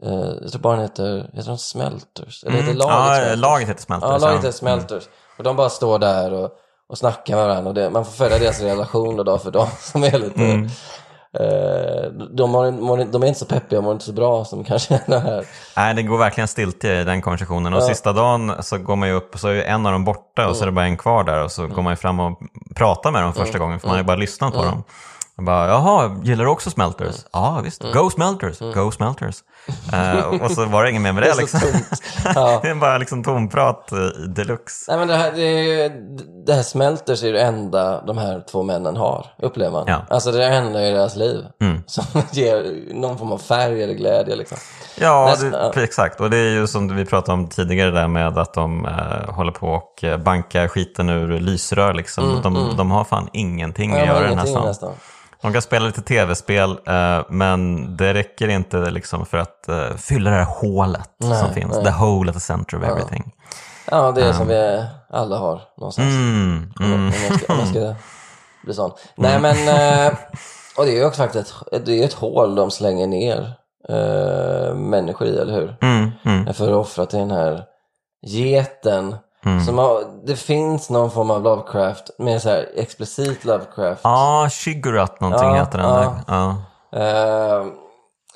[0.02, 0.10] Eh,
[0.42, 2.44] jag tror baren heter, heter de Smelters?
[2.44, 2.78] Eller heter Mm.
[2.78, 3.40] laget Ja, Smelters?
[3.40, 4.08] laget heter Smelters.
[4.10, 4.36] Ja, laget ja.
[4.36, 5.04] heter Smelters.
[5.38, 6.50] Och de bara står där och,
[6.88, 7.68] och snackar med varandra.
[7.68, 9.68] Och det, man får följa deras relation då, dag för dag.
[9.80, 10.44] Som är lite...
[10.44, 10.68] Mm.
[11.40, 15.22] Eh, de, mår, de är inte så peppiga, mår inte så bra som kanske den
[15.22, 15.44] här.
[15.76, 17.74] Nej, det går verkligen stiltje i den konversationen.
[17.74, 20.48] Och sista dagen så går man ju upp och så är en av dem borta
[20.48, 22.38] och så är det bara en kvar där och så går man ju fram och
[22.74, 24.84] pratar med dem första gången för man har ju bara lyssnat på dem.
[25.38, 27.16] Och bara, jaha, gillar du också Smelters?
[27.32, 27.82] Ja, visst.
[27.94, 29.36] Go Smelters, go Smelters.
[29.92, 31.32] Eh, och- så var det inget mer med det.
[31.34, 31.60] så Liksom.
[31.60, 32.02] tomt.
[32.34, 32.60] Ja.
[32.62, 34.84] det är bara liksom tomprat eh, deluxe.
[34.88, 35.88] Nej men det här, det, är ju,
[36.46, 39.84] det här Smelters är det enda de här två männen har, upplever man.
[39.86, 40.02] Ja.
[40.10, 41.82] Alltså det är det enda i deras liv Mm.
[41.86, 44.58] som ger någon form av färg eller glädje liksom.
[45.00, 45.82] Ja, det, ja.
[45.82, 46.20] exakt.
[46.20, 49.52] Och det är ju som vi pratade om tidigare där med att de eh, håller
[49.52, 51.94] på och eh, bankar skiten ur lysrör.
[51.94, 52.40] Liksom.
[52.42, 54.92] de, de har fan ingenting att Mm, Ja, göra i den här stan.
[55.40, 60.30] De kan spela lite tv-spel, eh, men det räcker inte liksom för att eh, fylla
[60.30, 61.74] det här hålet Nej, som finns.
[61.74, 61.84] nej.
[61.84, 63.32] The hole at the center of everything.
[63.90, 66.14] Ja, det är som vi alla har någonstans.
[66.14, 66.94] Mm, mm.
[66.94, 67.94] om, jag ska, om jag ska
[68.64, 68.90] bli sån.
[69.16, 70.12] Nej men, eh,
[70.78, 73.52] och det är ju också faktiskt ett, det är ett hål de slänger ner
[73.88, 75.76] eh, människor i, eller hur?
[75.80, 77.64] Mm, mm, För att offra till den här
[78.26, 79.16] geten.
[79.46, 79.64] Mm.
[79.64, 84.00] Som har, det finns någon form av Lovecraft, mer så här explicit Lovecraft.
[84.04, 86.22] Ja, Shigurat någonting Ja, heter den ja.
[86.26, 86.34] där.
[86.36, 87.60] Ja.
[87.60, 87.66] Eh,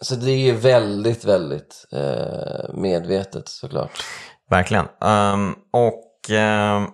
[0.00, 3.90] så det är ju väldigt, väldigt eh, medvetet såklart.
[4.50, 4.86] Verkligen.
[5.04, 6.86] Ehm, och ehm,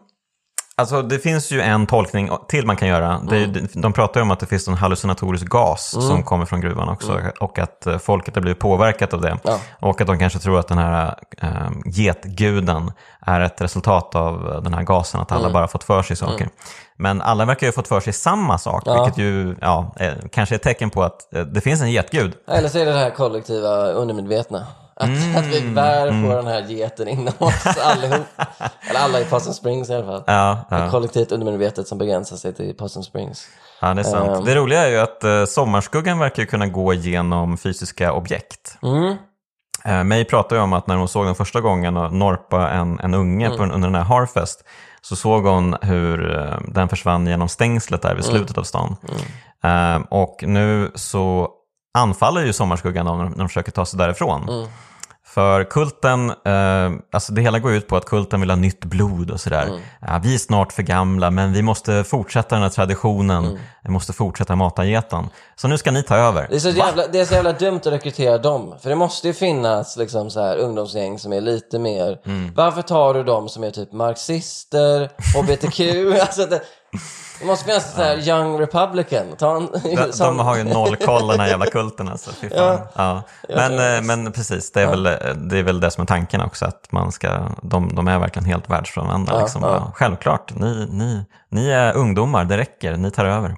[0.76, 3.20] alltså det finns ju en tolkning till man kan göra.
[3.30, 3.54] Det är, Mm.
[3.74, 6.88] ju- de pratar ju om att det finns en hallucinatorisk gas som kommer från gruvan
[6.88, 7.20] också.
[7.40, 9.28] Och att eh, folket har blivit påverkat av det.
[9.28, 9.38] Mm.
[9.44, 9.58] Ja.
[9.80, 14.74] Och att de kanske tror att den här um, getguden är ett resultat av den
[14.74, 15.20] här gasen.
[15.20, 15.52] Att alla Mm.
[15.52, 16.48] bara fått för sig saker.
[16.98, 18.82] Men alla verkar ju ha fått för sig samma sak.
[18.86, 19.04] Ja.
[19.04, 21.20] Vilket ju ja, eh, kanske är ett tecken på att
[21.54, 22.32] det finns en getgud.
[22.48, 24.66] Eller så är det det här kollektiva undermedvetna.
[25.00, 25.36] Att, Mm.
[25.36, 28.26] att vi bär på den här geten inom oss allihop.
[28.90, 30.24] Eller alla i Possum Springs i alla fall.
[30.26, 30.90] Ja, ja.
[30.90, 33.46] Kollektivt undermedvetet som begränsar sig till Possum Springs.
[33.80, 34.38] Ja, det är sant.
[34.38, 34.44] Ehm.
[34.44, 38.78] Det roliga är ju att eh, sommarskuggan verkar kunna gå igenom fysiska objekt.
[38.82, 39.16] Mm.
[39.84, 43.00] Eh, May pratade ju om att när hon såg den första gången och norpa en,
[43.00, 43.58] en unge Mm.
[43.58, 44.64] på, under den här Harfest
[45.00, 48.36] så såg hon hur eh, den försvann genom stängslet där vid Mm.
[48.36, 48.96] slutet av stan.
[49.64, 51.50] Eh, och nu så
[51.96, 54.48] anfaller ju sommarskuggan dem när de försöker ta sig därifrån.
[54.48, 54.66] Mm.
[55.36, 59.30] För kulten, eh, alltså det hela går ut på att kulten vill ha nytt blod
[59.30, 59.66] och sådär.
[59.66, 59.80] Mm.
[60.00, 63.44] Ja, vi är snart för gamla men vi måste fortsätta den här traditionen.
[63.44, 63.58] Mm.
[63.82, 65.28] Vi måste fortsätta mata geten.
[65.56, 66.46] Så nu ska ni ta över.
[66.50, 68.74] Det är, så jävla, det är så jävla dumt att rekrytera dem.
[68.82, 72.18] För det måste ju finnas liksom så här ungdomsgäng som är lite mer...
[72.26, 72.52] Mm.
[72.54, 75.80] Varför tar du dem som är typ marxister, hbtq?
[76.20, 76.60] alltså det,
[77.40, 79.26] det måste finnas så här young republican.
[79.38, 82.30] Ta en, De, de har ju noll koll den här jävla kulten alltså.
[82.30, 82.80] Fan.
[82.94, 83.22] Ja.
[83.48, 85.02] Men, eh, men precis, det är, väl,
[85.48, 86.64] det är väl det som är tanken också.
[86.64, 89.32] Att man ska, de, de är verkligen helt världsfrånvända.
[89.32, 89.62] Ja, liksom.
[89.62, 89.68] ja.
[89.68, 93.56] Ja, Självklart, ni, ni, ni är ungdomar, det räcker, ni tar över.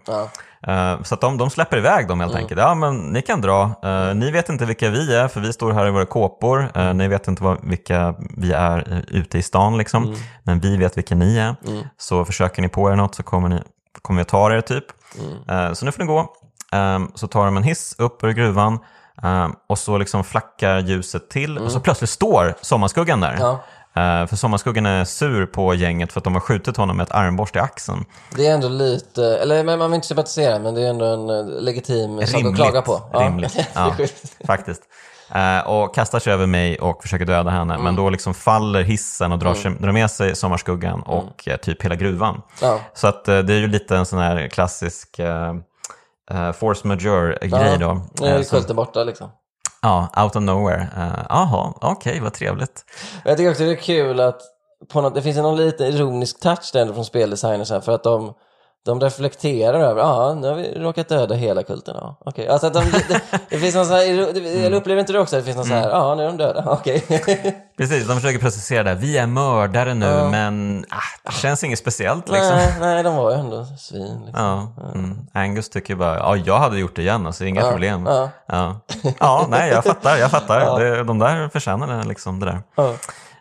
[0.67, 2.43] Eh, så att de, de släpper iväg dem helt Mm.
[2.43, 2.61] enkelt.
[2.61, 3.63] Ja, men ni kan dra.
[3.85, 6.71] Eh, ni vet inte vilka vi är, för vi står här i våra kåpor.
[6.75, 10.05] Eh, ni vet inte vad, vilka vi är ute i stan, liksom.
[10.05, 10.19] Mm.
[10.43, 11.57] men vi vet vilka ni är.
[11.99, 13.63] Så försöker ni på er något så kommer, ni,
[14.03, 14.85] kommer vi ta er, typ.
[15.49, 15.75] Mm.
[15.75, 16.21] Så nu får ni gå.
[16.73, 18.79] Eh, så tar de en hiss upp ur gruvan.
[19.23, 23.31] eh, och så liksom flackar ljuset till och så plötsligt står Sommarskuggan där.
[23.31, 23.43] Mm.
[23.43, 23.61] Ja.
[23.97, 27.14] Eh, för Sommarskuggan är sur på gänget för att de har skjutit honom med ett
[27.14, 28.05] armborst i axeln.
[28.36, 31.61] Det är ändå lite, eller man vill inte sympatisera men det är ändå en eh,
[31.61, 33.03] legitim sak att klaga på.
[33.12, 33.20] Ja.
[33.20, 33.97] Rimligt, ja,
[34.47, 34.82] faktiskt.
[35.34, 37.74] Eh, och kastar sig över mig och försöker döda henne.
[37.74, 37.84] Mm.
[37.84, 41.84] Men då liksom faller hissen och drar, sig, drar med sig Sommarskuggan och eh, typ
[41.84, 42.34] hela gruvan.
[42.34, 42.43] Mm.
[42.62, 42.80] Ja.
[42.95, 45.55] Så att det är ju lite en sån här klassisk eh,
[46.53, 48.07] force majeure-grej då.
[48.20, 49.30] Nu är kulten borta liksom.
[49.83, 50.81] Ja, out of nowhere.
[50.97, 52.85] Eh, Jaha, Jaha, okej, vad trevligt.
[53.24, 54.43] Jag tycker också det är kul att
[54.93, 57.05] på något, det finns en någon liten ironisk touch där ändå från
[57.74, 58.35] här för att de,
[58.89, 61.97] de reflekterar över, ja nu har vi råkat döda hela kulten.
[62.01, 62.16] Ja.
[62.20, 62.49] Okej.
[62.49, 63.20] Alltså att de, det,
[63.51, 64.74] det finns någon sån här, det- Mm.
[64.74, 66.64] upplever inte du också att det finns någon så här, ja nu är de döda,
[66.66, 67.05] okej.
[67.78, 68.95] Precis, de försöker precisera det.
[68.95, 70.97] Vi är mördare nu, men ah,
[71.30, 72.57] det känns inget speciellt liksom.
[72.57, 74.22] nej, nej, de var ju ändå svin.
[74.26, 74.45] Liksom.
[74.45, 75.18] Ja, mm.
[75.34, 78.07] Angus tycker bara, ja jag hade gjort det igen, alltså inga problem.
[78.07, 78.28] ja.
[78.47, 78.80] Ja.
[79.20, 80.59] ja, nej jag fattar, jag fattar.
[80.80, 82.93] Det, de där förtjänar det, liksom det där.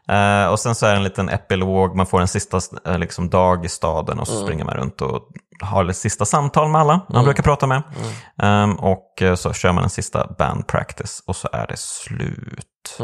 [0.09, 3.29] Eh, och sen så är det en liten epilog, man får en sista eh, liksom,
[3.29, 5.21] dag i staden och så springer man runt och
[5.61, 7.83] har ett sista samtal med alla man brukar prata med.
[8.41, 12.97] Ehm, och eh, så kör man en sista band practice och så är det slut.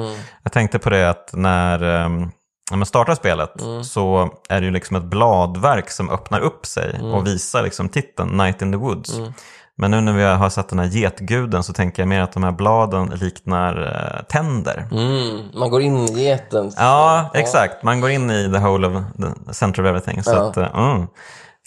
[0.44, 2.32] Jag tänkte på det att när, ehm,
[2.72, 3.52] när man startar spelet
[3.84, 8.38] så är det ju liksom ett bladverk som öppnar upp sig och visar liksom titeln
[8.38, 9.20] Night in the Woods.
[9.78, 12.44] Men nu när vi har sett den här getguden så tänker jag mer att de
[12.44, 13.84] här bladen liknar
[14.18, 14.88] eh, tänder.
[14.92, 16.72] Mm, man går in i geten.
[16.78, 17.84] Ja, exakt.
[17.84, 19.04] Man går in i the whole of
[19.48, 20.24] the center of everything.
[20.24, 20.50] Så Ja.
[20.50, 21.08] att, eh, mm,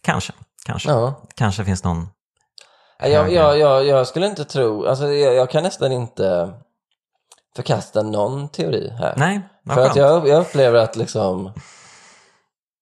[0.02, 0.32] kanske,
[0.66, 0.90] kanske.
[0.90, 1.22] Ja.
[1.34, 2.08] Kanske finns någon...
[2.98, 6.52] Jag, jag, jag, jag skulle inte tro, alltså jag, jag kan nästan inte
[7.56, 9.14] förkasta någon teori här.
[9.16, 9.96] Nej, För att skönt.
[9.96, 11.52] jag, jag upplever att liksom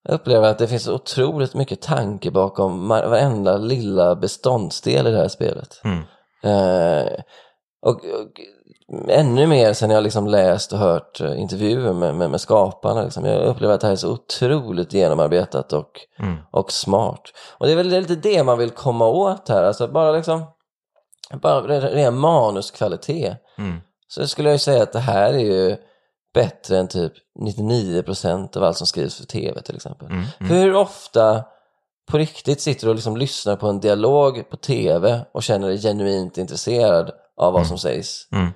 [0.04, 5.28] jag upplever att det finns otroligt mycket tanke bakom varenda lilla beståndsdel i det här
[5.28, 5.80] spelet.
[5.84, 5.98] Mm.
[6.44, 7.12] Eh,
[7.82, 8.40] och, och
[9.08, 13.02] ännu mer sen jag liksom läst och hört eh, intervjuer med, med, med skaparna.
[13.02, 13.24] Liksom.
[13.24, 16.36] Jag upplever att det här är så otroligt genomarbetat och, Mm.
[16.50, 17.22] och smart.
[17.58, 19.64] Och det är väl lite det man vill komma åt här.
[19.64, 20.44] Alltså bara liksom,
[21.42, 23.36] bara ren- manuskvalitet.
[23.58, 23.80] Mm.
[24.08, 25.76] Så skulle jag ju säga att det här är ju
[26.34, 30.08] bättre än typ 99% av allt som skrivs för tv till exempel.
[30.10, 30.24] Mm.
[30.38, 31.44] För hur ofta
[32.10, 35.78] på riktigt sitter du och liksom lyssnar på en dialog på tv och känner dig
[35.78, 38.28] genuint intresserad av vad som sägs?
[38.32, 38.48] Mm.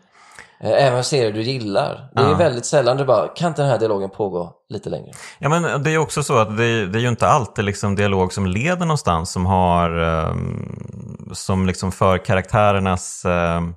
[0.60, 2.10] Eh, Även serier du gillar.
[2.14, 5.10] Det är ju väldigt sällan du bara, kan inte den här dialogen pågå lite längre?
[5.38, 8.32] Ja, men det är också så att det, det är ju inte alltid liksom dialog
[8.32, 13.74] som leder någonstans som har ehm, som liksom för karaktärernas ehm,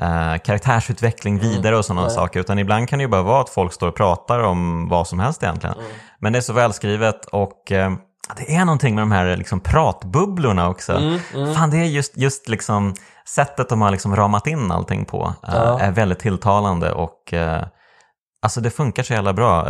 [0.00, 2.40] eh, karaktärsutveckling vidare och sådana saker.
[2.40, 5.18] Utan ibland kan det ju bara vara att folk står och pratar om vad som
[5.18, 5.76] helst egentligen.
[6.18, 7.92] Men det är så välskrivet och eh,
[8.36, 11.18] det är någonting med de här liksom pratbubblorna också.
[11.56, 12.94] Fan, det är just, just liksom
[13.28, 17.64] sättet de har liksom ramat in allting på eh, är väldigt tilltalande och eh,
[18.42, 19.66] Alltså det funkar så jävla bra.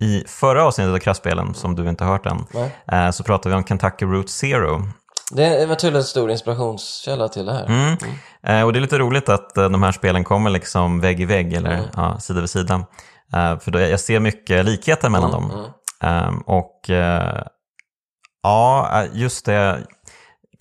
[0.00, 2.46] I förra avsnittet av Kraftspelen, som du inte har hört än,
[2.86, 3.12] Nej.
[3.12, 4.82] så pratade vi om Kentucky Route Zero.
[5.36, 7.66] Det var tydligen en stor inspirationskälla till det här.
[7.66, 7.98] Mm.
[8.46, 11.24] Eh, och det är lite roligt att eh, de här spelen kommer liksom vägg i
[11.24, 12.74] vägg, eller ja, sida vid sida.
[13.34, 15.72] Eh, för då, jag ser mycket likheter mellan dem.
[16.02, 17.42] Ehm, och eh,
[18.42, 19.86] ja, eh, just det.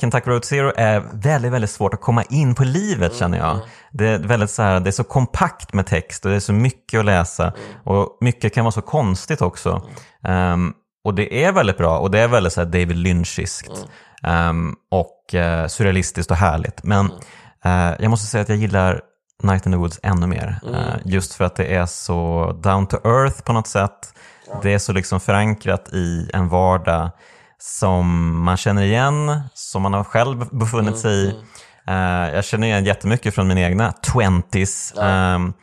[0.01, 3.59] Kentucky Road Zero är väldigt, väldigt svårt att komma in på livet känner jag.
[3.91, 6.53] Det är, väldigt så här, det är så kompakt med text och det är så
[6.53, 7.53] mycket att läsa.
[7.83, 9.81] Och mycket kan vara så konstigt också.
[10.23, 10.73] Ehm,
[11.03, 13.87] och det är väldigt bra och det är väldigt så David Lynchiskt.
[14.23, 16.83] Ehm, och eh, surrealistiskt och härligt.
[16.83, 17.11] Men
[17.65, 19.01] eh, jag måste säga att jag gillar
[19.43, 20.59] Night in the Woods ännu mer.
[20.73, 24.13] Eh, just för att det är så down to earth på något sätt.
[24.61, 27.09] Det är så liksom förankrat i en vardag
[27.57, 31.35] som man känner igen, som man har själv befunnit sig i.
[31.87, 35.01] Eh, jag känner igen jättemycket från mina egna 20s.
[35.01, 35.53] Ehm,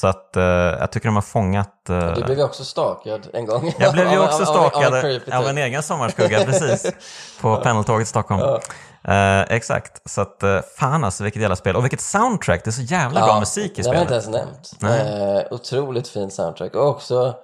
[0.00, 1.88] så att eh, jag tycker de har fångat...
[1.90, 3.74] eh, Du blev ju också stakad en gång.
[3.78, 5.28] jag blev ju också av- av- en typ.
[5.34, 6.92] en egen sommarskugga, precis.
[7.40, 8.60] På pendeltåget i Stockholm.
[9.08, 11.76] Eh, exakt, så att uh, fan alltså vilket jävla spel.
[11.76, 14.26] Och vilket soundtrack, det är så jävla bra musik i det har jag spelet.
[14.26, 15.46] inte ens nämnt.
[15.46, 16.74] Eh, otroligt fint soundtrack.
[16.74, 17.34] Och också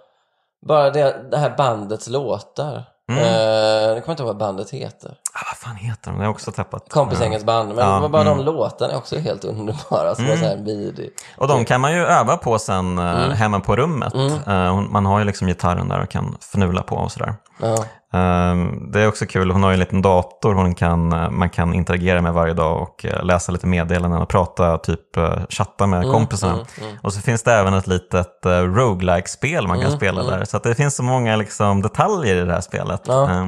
[0.67, 2.85] bara det, det här bandets låtar.
[3.11, 3.25] Mm.
[3.25, 5.09] Eh, jag kommer inte ihåg vad bandet heter.
[5.35, 6.11] Ah, vad fan heter de?
[6.11, 6.89] Det har jag också tappat.
[6.89, 7.69] Kompisgängens band.
[7.75, 8.37] Men Ja, bara mm.
[8.39, 10.15] de låtarna är också helt underbara.
[10.15, 11.11] Som var så här midi.
[11.37, 13.31] Och de kan man ju öva på sen eh, Mm.
[13.31, 14.15] hemma på rummet.
[14.15, 17.35] Eh, hon- man har ju liksom gitarren där och kan fnula på och sådär.
[17.61, 17.85] Ja.
[18.15, 18.55] Eh,
[18.93, 21.75] det är också kul, hon har ju en liten dator hon kan, eh, man kan
[21.75, 26.01] interagera med varje dag och eh, läsa lite meddelanden och prata, typ eh, chatta med
[26.03, 26.67] Mm, kompisarna.
[27.03, 30.45] Och så finns det även ett litet uh, roguelike-spel man kan Mm, spela där.
[30.45, 33.01] Så det finns så många liksom, detaljer i det här spelet.
[33.07, 33.23] Ja.
[33.31, 33.47] Eh,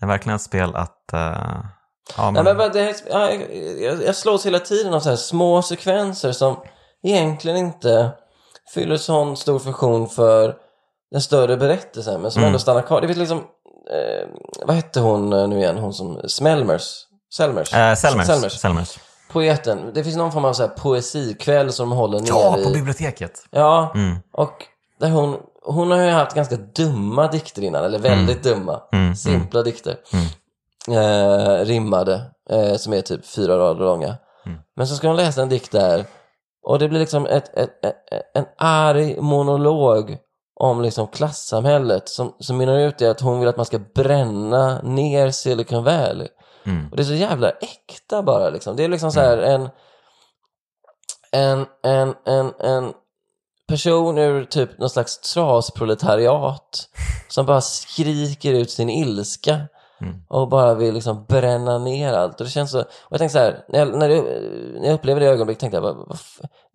[0.00, 1.04] det är verkligen ett spel att...
[1.12, 1.20] ja,
[2.18, 3.30] Nej, man, men, men det, ja,
[3.80, 6.56] jag, jag slås hela tiden av så här små sekvenser som
[7.02, 8.10] egentligen inte
[8.74, 10.54] fyller sån stor funktion för
[11.10, 12.46] den större berättelsen men som Mm.
[12.46, 13.00] ändå stannar kvar.
[13.00, 13.42] Det finns liksom,
[13.90, 14.28] eh,
[14.66, 17.06] vad hette hon eh, nu igen, hon som, Smelmers?
[17.34, 17.74] Selmers?
[17.74, 18.26] Eh, Selmers.
[18.26, 18.52] Selmers.
[18.52, 18.98] Selmers.
[19.32, 19.90] Poeten.
[19.94, 22.72] Det finns någon form av så här poesikväll som de håller Ja, nere på i.
[22.72, 23.32] biblioteket.
[23.50, 24.16] Ja, Mm.
[24.32, 24.52] och
[25.00, 29.62] där hon, hon har ju haft ganska dumma dikter innan, eller väldigt dumma, Mm, simpla
[29.62, 29.96] dikter.
[30.90, 32.20] Eh, rimmade,
[32.50, 34.14] eh, som är typ fyra rader långa.
[34.46, 34.58] Mm.
[34.76, 36.04] Men så ska hon läsa en dikt där
[36.62, 37.96] och det blir liksom ett, ett, ett,
[38.34, 40.16] en arg monolog
[40.60, 44.82] om liksom klassamhället som, som mynnar ut i att hon vill att man ska bränna
[44.82, 46.28] ner Silicon Valley.
[46.66, 46.88] Mm.
[46.90, 48.76] Och det är så jävla äkta bara liksom.
[48.76, 49.68] Det är liksom så här en,
[51.32, 52.92] en, en, en, en
[53.68, 56.88] person ur typ någon slags trasproletariat
[57.28, 59.60] som bara skriker ut sin ilska
[60.00, 60.14] Mm.
[60.28, 62.40] och bara vill liksom bränna ner allt.
[62.40, 64.24] Och det känns så, och jag tänkte så här, när jag, när jag,
[64.80, 66.18] när jag upplevde det ögonblick tänkte jag, vad, vad,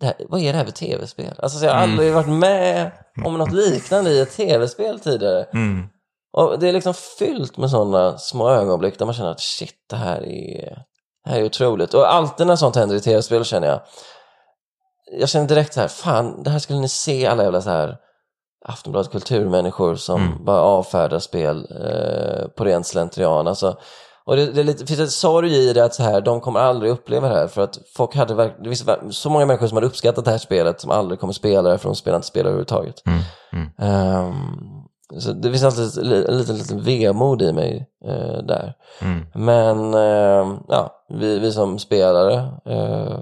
[0.02, 1.34] här, vad är det här för tv-spel?
[1.38, 2.90] Alltså så jag har aldrig varit med
[3.24, 5.44] om något liknande i ett tv-spel tidigare.
[5.54, 5.86] Mm.
[6.32, 9.96] Och det är liksom fyllt med sådana små ögonblick där man känner att shit, det
[9.96, 10.78] här är,
[11.24, 11.94] det här är otroligt.
[11.94, 13.80] Och alltid när sånt händer i tv-spel känner jag,
[15.18, 17.96] jag känner direkt så här, fan, det här skulle ni se alla jävla så här
[18.64, 20.44] Aftonbladet kulturmänniskor som Mm.
[20.44, 23.48] bara avfärdar spel eh, på ren slentrian.
[23.48, 23.76] Alltså,
[24.24, 26.60] och det, det, är lite, finns ett sorg i det att så här, de kommer
[26.60, 29.86] aldrig uppleva det här för att folk hade det finns så många människor som hade
[29.86, 33.02] uppskattat det här spelet som aldrig kommer spela det för de spelar inte spel överhuvudtaget.
[33.06, 33.20] Mm.
[33.52, 33.68] Mm.
[33.78, 38.74] Ehm, så det finns alltid en liten, liten vemod i mig eh, där.
[39.00, 39.26] Mm.
[39.34, 42.34] Men ehm, ja, vi, vi som spelare,
[42.66, 43.18] eh,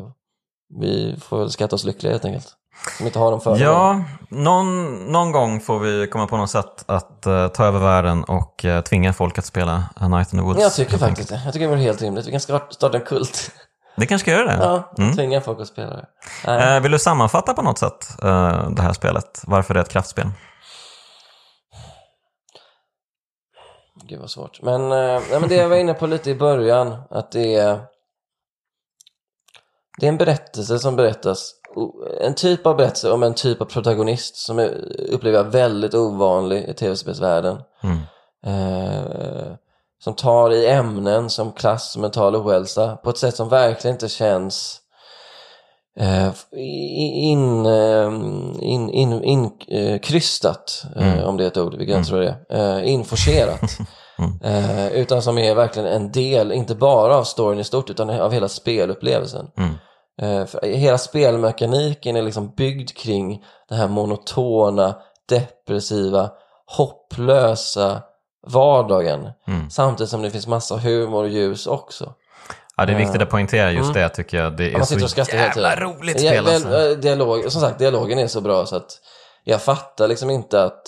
[0.81, 2.49] vi får väl skatta oss lyckliga helt enkelt.
[2.97, 4.05] Som inte har de fördelarna.
[4.31, 8.25] Ja, någon, någon gång får vi komma på något sätt att eh, ta över världen
[8.25, 10.61] och eh, tvinga folk att spela A Night in the Woods.
[10.61, 11.41] Jag tycker helt faktiskt det.
[11.45, 12.27] Jag tycker det vore helt rimligt.
[12.27, 13.51] Vi kan starta en kult.
[13.97, 14.65] Det kanske ska göra det?
[14.65, 15.17] Ja, Mm.
[15.17, 16.07] tvinga folk att spela det.
[16.47, 16.77] Nej.
[16.77, 19.43] Eh, vill du sammanfatta på något sätt eh, det här spelet?
[19.47, 20.31] Varför det är ett kraftspel?
[24.05, 24.63] Gud vad svårt.
[24.63, 27.81] Men, eh, nej, men det jag var inne på lite i början, att det är,
[30.01, 31.53] det är en berättelse som berättas,
[32.21, 34.69] en typ av berättelse om en typ av protagonist som är,
[35.11, 37.63] upplever jag väldigt ovanlig i tv-spelsvärlden.
[37.83, 37.99] Mm.
[38.47, 39.53] Eh,
[40.05, 44.81] som tar i ämnen som klass, mental ohälsa på ett sätt som verkligen inte känns
[45.99, 46.31] eh,
[47.15, 48.07] in, eh,
[48.61, 52.37] in, in, in, eh, krystat, eh, om det är ett ord, vilket jag tror det
[52.49, 53.61] är, eh, inforcerat.
[54.43, 58.33] Eh, utan som är verkligen en del, inte bara av storyn i stort, utan av
[58.33, 59.47] hela spelupplevelsen.
[60.23, 60.41] Mm.
[60.41, 64.97] Eh, för hela spelmekaniken är liksom byggd kring den här monotona,
[65.29, 66.31] depressiva,
[66.67, 68.03] hopplösa
[68.47, 69.31] vardagen.
[69.49, 69.71] Mm.
[69.71, 72.15] Samtidigt som det finns massa humor och ljus också.
[72.77, 74.57] Ja, det är viktigt att poängtera just det tycker jag.
[74.57, 74.85] Det är Mm.
[74.87, 76.91] Sitter så jävla roligt Ja, spel alltså.
[76.91, 78.99] eh, dialog, Som sagt, dialogen är så bra så att
[79.45, 80.83] jag fattar liksom inte att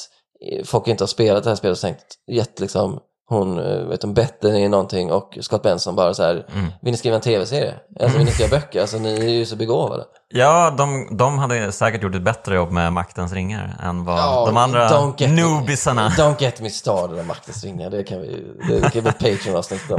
[0.53, 4.01] eh, folk inte har spelat det här spelet och tänkt, gett liksom hon, eh, vet
[4.01, 6.73] du, Bettany någonting och Scott Benson bara så här, Mm.
[6.83, 7.75] vill ni skriva en tv-serie?
[8.01, 8.81] Alltså vill ni skriva böcker?
[8.81, 10.05] Alltså ni är ju så begåvade.
[10.35, 14.47] Ja, de, de hade säkert gjort ett bättre jobb med Maktens ringar än vad Ja,
[14.47, 16.09] de andra don't get me- noobisarna.
[16.09, 19.99] Don't get me started om Maktens ringar, det kan vi, det kan bli Patreon-avsnitt om.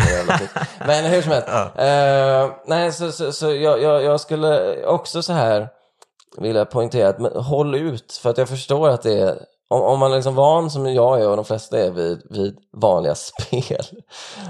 [0.88, 1.48] Men hur som helst.
[1.76, 5.68] Eh, nej, så, så, så jag, jag, jag skulle också så här
[6.38, 9.38] vilja poängtera att men, håll ut, för att jag förstår att det är
[9.70, 12.58] om, om man är liksom van som jag är och de flesta är vid, vid
[12.78, 13.86] vanliga spel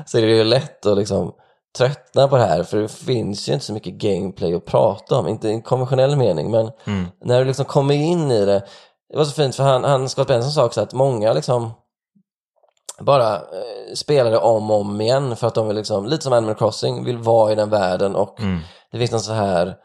[0.05, 1.33] så är det ju lätt att liksom
[1.77, 5.27] tröttna på det här för det finns ju inte så mycket gameplay att prata om,
[5.27, 7.05] inte i en konventionell mening men Mm.
[7.25, 8.63] när du liksom kommer in i det
[9.09, 11.71] det var så fint för han, han Scott Benson sa också att många liksom
[12.99, 16.33] bara eh, spelar det om och om igen för att de vill liksom, lite som
[16.33, 18.59] Animal Crossing, vill vara i den världen och Mm.
[18.91, 19.75] det finns något så här,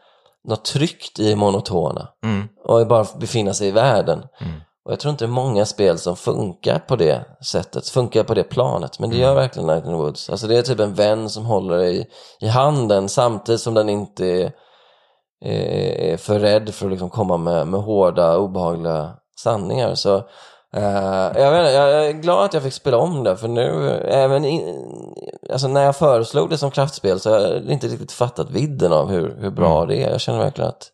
[0.47, 2.47] något tryggt i monotona Mm.
[2.65, 4.23] och bara befinna sig i världen.
[4.39, 4.61] Mm.
[4.85, 8.33] Och jag tror inte det är många spel som funkar på det sättet, funkar på
[8.33, 9.27] det planet, men det Mm.
[9.27, 10.29] gör verkligen Night in the Woods.
[10.29, 12.05] Alltså det är typ en vän som håller dig i,
[12.45, 14.51] i handen samtidigt som den inte är,
[16.11, 19.13] är för rädd för att liksom komma med, med hårda, obehagliga
[19.43, 19.95] sanningar.
[19.95, 20.23] Så
[20.77, 24.45] Uh, jag, vet, jag är glad att jag fick spela om det, för nu, även
[24.45, 24.85] in,
[25.51, 29.09] alltså när jag föreslog det som kraftspel så har jag inte riktigt fattat vidden av
[29.09, 29.87] hur, hur bra mm.
[29.87, 30.11] det är.
[30.11, 30.91] Jag känner verkligen att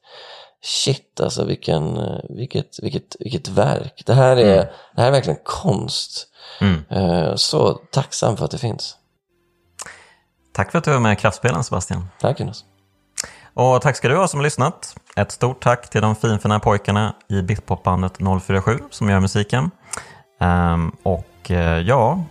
[0.66, 2.00] shit alltså vilken,
[2.30, 4.04] vilket, vilket, vilket verk.
[4.06, 4.68] Det här är, mm.
[4.96, 6.28] det här är verkligen konst.
[6.62, 6.84] Mm.
[6.92, 8.96] Uh, så tacksam för att det finns.
[10.54, 12.08] Tack för att du var med i Kraftspelen Sebastian.
[12.20, 12.64] Tack Jonas.
[13.54, 14.96] Och tack ska du ha som har lyssnat.
[15.16, 19.72] Ett stort tack till de finfina pojkarna i Bitpopbandet 047 som gör musiken.
[20.40, 22.24] Um, och uh, ja,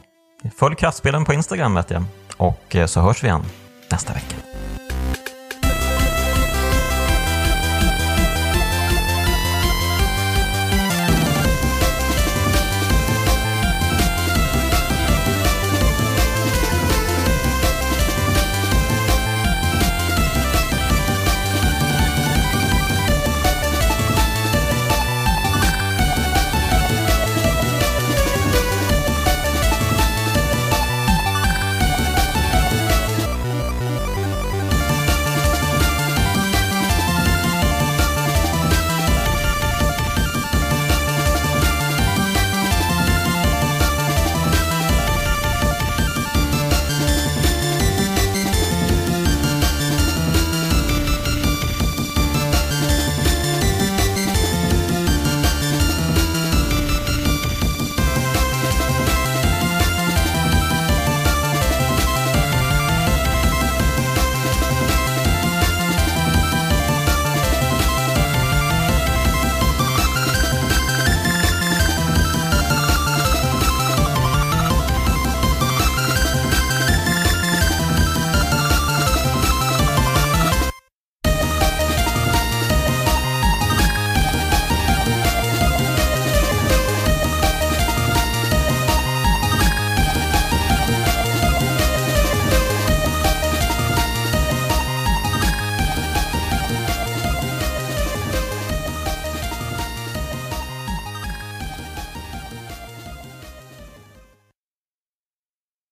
[0.57, 2.05] följ Kraftspelen på Instagram vet jag.
[2.37, 3.45] Och så hörs vi igen
[3.91, 4.54] nästa vecka.